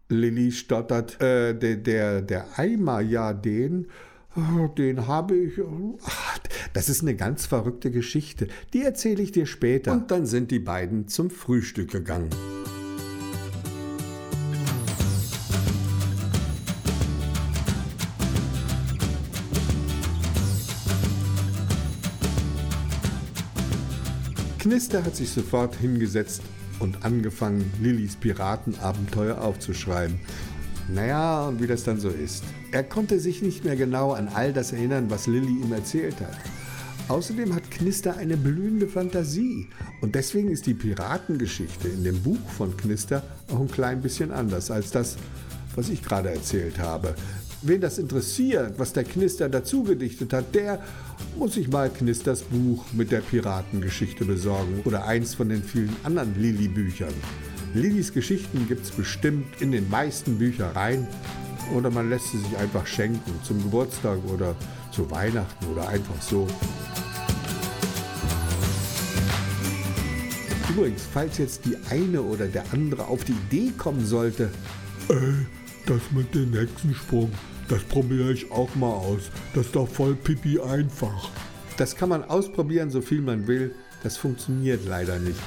Lilly 0.10 0.52
stottert, 0.52 1.20
äh, 1.22 1.58
der, 1.58 1.78
der, 1.78 2.22
der 2.22 2.60
Eimer, 2.60 3.02
ja, 3.02 3.34
den, 3.34 3.88
den 4.78 5.08
habe 5.08 5.36
ich. 5.36 5.58
Ähm, 5.58 5.95
ach, 6.04 6.39
das 6.74 6.89
ist 6.89 7.02
eine 7.02 7.15
ganz 7.15 7.45
verrückte 7.45 7.89
Geschichte. 7.89 8.50
Die 8.74 8.82
erzähle 8.82 9.24
ich 9.24 9.32
dir 9.32 9.45
später. 9.45 9.93
Und 9.93 10.12
dann 10.12 10.26
sind 10.26 10.52
die 10.52 10.60
beiden 10.60 11.08
zum 11.08 11.30
Frühstück 11.30 11.91
gegangen. 11.91 12.30
Knister 24.60 25.06
hat 25.06 25.15
sich 25.15 25.30
sofort 25.30 25.76
hingesetzt 25.76 26.41
und 26.80 27.06
angefangen, 27.06 27.71
Lillys 27.80 28.15
Piratenabenteuer 28.15 29.39
aufzuschreiben. 29.39 30.19
Naja, 30.88 31.48
und 31.48 31.62
wie 31.62 31.67
das 31.67 31.84
dann 31.84 32.00
so 32.00 32.10
ist. 32.10 32.43
Er 32.71 32.84
konnte 32.84 33.19
sich 33.19 33.41
nicht 33.41 33.65
mehr 33.65 33.76
genau 33.76 34.12
an 34.12 34.30
all 34.34 34.54
das 34.54 34.71
erinnern, 34.71 35.10
was 35.10 35.28
Lilly 35.28 35.62
ihm 35.62 35.74
erzählt 35.74 36.19
hat. 36.21 36.38
Außerdem 37.08 37.54
hat 37.54 37.69
Knister 37.69 38.17
eine 38.17 38.36
blühende 38.36 38.88
Fantasie 38.88 39.67
und 40.02 40.15
deswegen 40.15 40.50
ist 40.50 40.65
die 40.65 40.74
Piratengeschichte 40.74 41.88
in 41.88 42.04
dem 42.04 42.21
Buch 42.21 42.50
von 42.58 42.76
Knister 42.78 43.21
auch 43.52 43.60
ein 43.60 43.69
klein 43.69 44.02
bisschen 44.02 44.32
anders 44.32 44.71
als 44.71 44.89
das, 44.89 45.17
was 45.76 45.89
ich 45.89 46.02
gerade 46.02 46.32
erzählt 46.32 46.80
habe. 46.80 47.13
Wen 47.62 47.82
das 47.82 47.98
interessiert, 47.98 48.78
was 48.78 48.93
der 48.93 49.04
Knister 49.04 49.50
dazu 49.50 49.84
gedichtet 49.84 50.34
hat, 50.34 50.54
der 50.54 50.84
muss 51.38 51.54
sich 51.54 51.67
mal 51.67 51.89
Knisters 51.89 52.43
Buch 52.43 52.86
mit 52.93 53.12
der 53.12 53.21
Piratengeschichte 53.21 54.26
besorgen 54.26 54.82
oder 54.86 55.06
eins 55.06 55.36
von 55.36 55.50
den 55.50 55.63
vielen 55.63 55.95
anderen 56.04 56.39
Lilly-Büchern. 56.39 57.13
Lillys 57.76 58.14
Geschichten 58.14 58.70
gibt 58.70 58.86
es 58.86 58.92
bestimmt 58.92 59.62
in 59.62 59.74
den 59.74 59.90
meisten 59.90 60.38
Büchereien 60.38 61.06
oder 61.76 61.92
man 61.92 62.10
lässt 62.10 62.32
sie 62.32 62.38
sich 62.38 62.58
einfach 62.58 62.88
schenken 62.88 63.34
zum 63.44 63.62
Geburtstag 63.62 64.18
oder 64.34 64.56
zu 64.92 65.12
Weihnachten 65.12 65.66
oder 65.66 65.90
einfach 65.90 66.22
so. 66.22 66.48
Übrigens, 70.70 71.06
falls 71.12 71.38
jetzt 71.38 71.66
die 71.66 71.76
eine 71.90 72.22
oder 72.22 72.48
der 72.48 72.64
andere 72.72 73.08
auf 73.08 73.26
die 73.26 73.34
Idee 73.34 73.74
kommen 73.78 74.06
sollte, 74.06 74.50
ey, 75.10 75.46
das 75.86 76.02
mit 76.12 76.34
dem 76.34 76.54
Hexensprung, 76.54 77.30
das 77.68 77.84
probiere 77.84 78.32
ich 78.32 78.50
auch 78.54 78.74
mal 78.76 78.94
aus. 78.94 79.24
Das 79.54 79.66
ist 79.66 79.76
doch 79.76 79.90
voll 79.90 80.16
pipi 80.16 80.62
einfach. 80.62 81.30
Das 81.76 81.98
kann 81.98 82.08
man 82.08 82.24
ausprobieren, 82.24 82.90
so 82.90 83.02
viel 83.02 83.20
man 83.20 83.48
will. 83.48 83.76
Das 84.02 84.16
funktioniert 84.16 84.86
leider 84.86 85.20
nicht. 85.20 85.40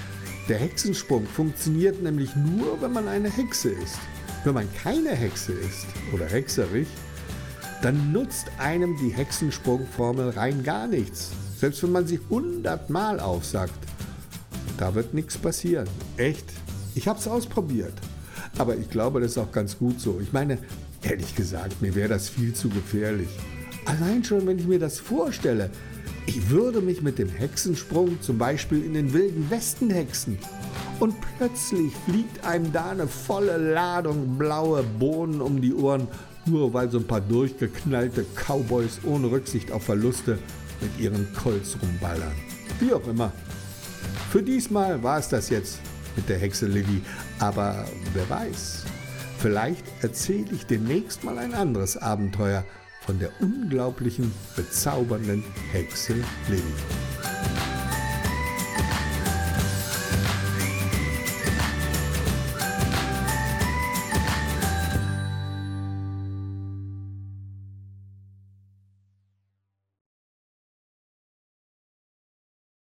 Der 0.49 0.59
Hexensprung 0.59 1.27
funktioniert 1.27 2.03
nämlich 2.03 2.35
nur, 2.35 2.81
wenn 2.81 2.93
man 2.93 3.07
eine 3.07 3.31
Hexe 3.31 3.69
ist. 3.69 3.99
Wenn 4.45 4.55
man 4.55 4.67
keine 4.83 5.11
Hexe 5.11 5.53
ist 5.53 5.87
oder 6.15 6.25
hexerig, 6.25 6.87
dann 7.83 8.13
nutzt 8.13 8.47
einem 8.59 8.97
die 8.97 9.11
Hexensprungformel 9.11 10.31
rein 10.31 10.63
gar 10.63 10.87
nichts. 10.87 11.33
Selbst 11.59 11.83
wenn 11.83 11.93
man 11.93 12.07
sie 12.07 12.19
hundertmal 12.31 13.21
aufsagt. 13.21 13.75
Da 14.79 14.95
wird 14.95 15.13
nichts 15.13 15.37
passieren. 15.37 15.87
Echt. 16.17 16.47
Ich 16.95 17.09
habe 17.09 17.19
es 17.19 17.29
ausprobiert. 17.29 17.95
Aber 18.57 18.75
ich 18.77 18.89
glaube, 18.89 19.21
das 19.21 19.33
ist 19.33 19.39
auch 19.39 19.53
ganz 19.53 19.77
gut 19.77 20.01
so. 20.01 20.19
Ich 20.23 20.33
meine, 20.33 20.57
ehrlich 21.03 21.35
gesagt, 21.35 21.83
mir 21.83 21.95
wäre 21.95 22.09
das 22.09 22.31
viel 22.31 22.55
zu 22.55 22.71
gefährlich. 22.71 23.29
Allein 23.85 24.25
schon, 24.25 24.47
wenn 24.47 24.59
ich 24.59 24.67
mir 24.67 24.79
das 24.79 24.99
vorstelle. 24.99 25.71
Ich 26.29 26.51
würde 26.51 26.83
mich 26.83 27.01
mit 27.01 27.19
dem 27.19 27.31
Hexensprung 27.31 28.21
zum 28.21 28.37
Beispiel 28.37 28.85
in 28.85 28.93
den 28.93 29.15
wilden 29.15 29.49
Westen 29.49 29.89
hexen. 29.89 30.39
Und 31.01 31.15
plötzlich 31.39 31.91
fliegt 32.05 32.45
einem 32.45 32.71
da 32.71 32.91
eine 32.91 33.09
volle 33.09 33.57
Ladung 33.57 34.37
blaue 34.37 34.83
Bohnen 34.83 35.41
um 35.41 35.63
die 35.63 35.73
Ohren, 35.73 36.07
nur 36.45 36.75
weil 36.75 36.91
so 36.91 36.99
ein 36.99 37.07
paar 37.07 37.23
durchgeknallte 37.23 38.27
Cowboys 38.35 39.01
ohne 39.05 39.31
Rücksicht 39.31 39.73
auf 39.73 39.85
Verluste 39.85 40.39
mit 40.83 41.01
ihren 41.01 41.33
Colts 41.33 41.79
rumballern. 41.81 42.35
Wie 42.79 42.93
auch 42.93 43.09
immer. 43.09 43.33
Für 44.31 44.43
diesmal 44.43 45.03
war 45.03 45.21
es 45.21 45.31
das 45.31 45.49
jetzt 45.49 45.79
mit 46.15 46.29
der 46.29 46.37
Hexe 46.37 46.67
Lilly, 46.67 47.01
aber 47.39 47.87
wer 48.13 48.29
weiß, 48.29 48.85
vielleicht 49.39 49.87
erzähle 50.03 50.51
ich 50.53 50.67
demnächst 50.67 51.25
mal 51.25 51.39
ein 51.39 51.55
anderes 51.55 51.97
Abenteuer 51.97 52.65
von 53.09 53.19
der 53.19 53.31
unglaublichen, 53.41 54.31
bezaubernden 54.55 55.43
Hexe 55.73 56.17
Lilly. 56.51 56.63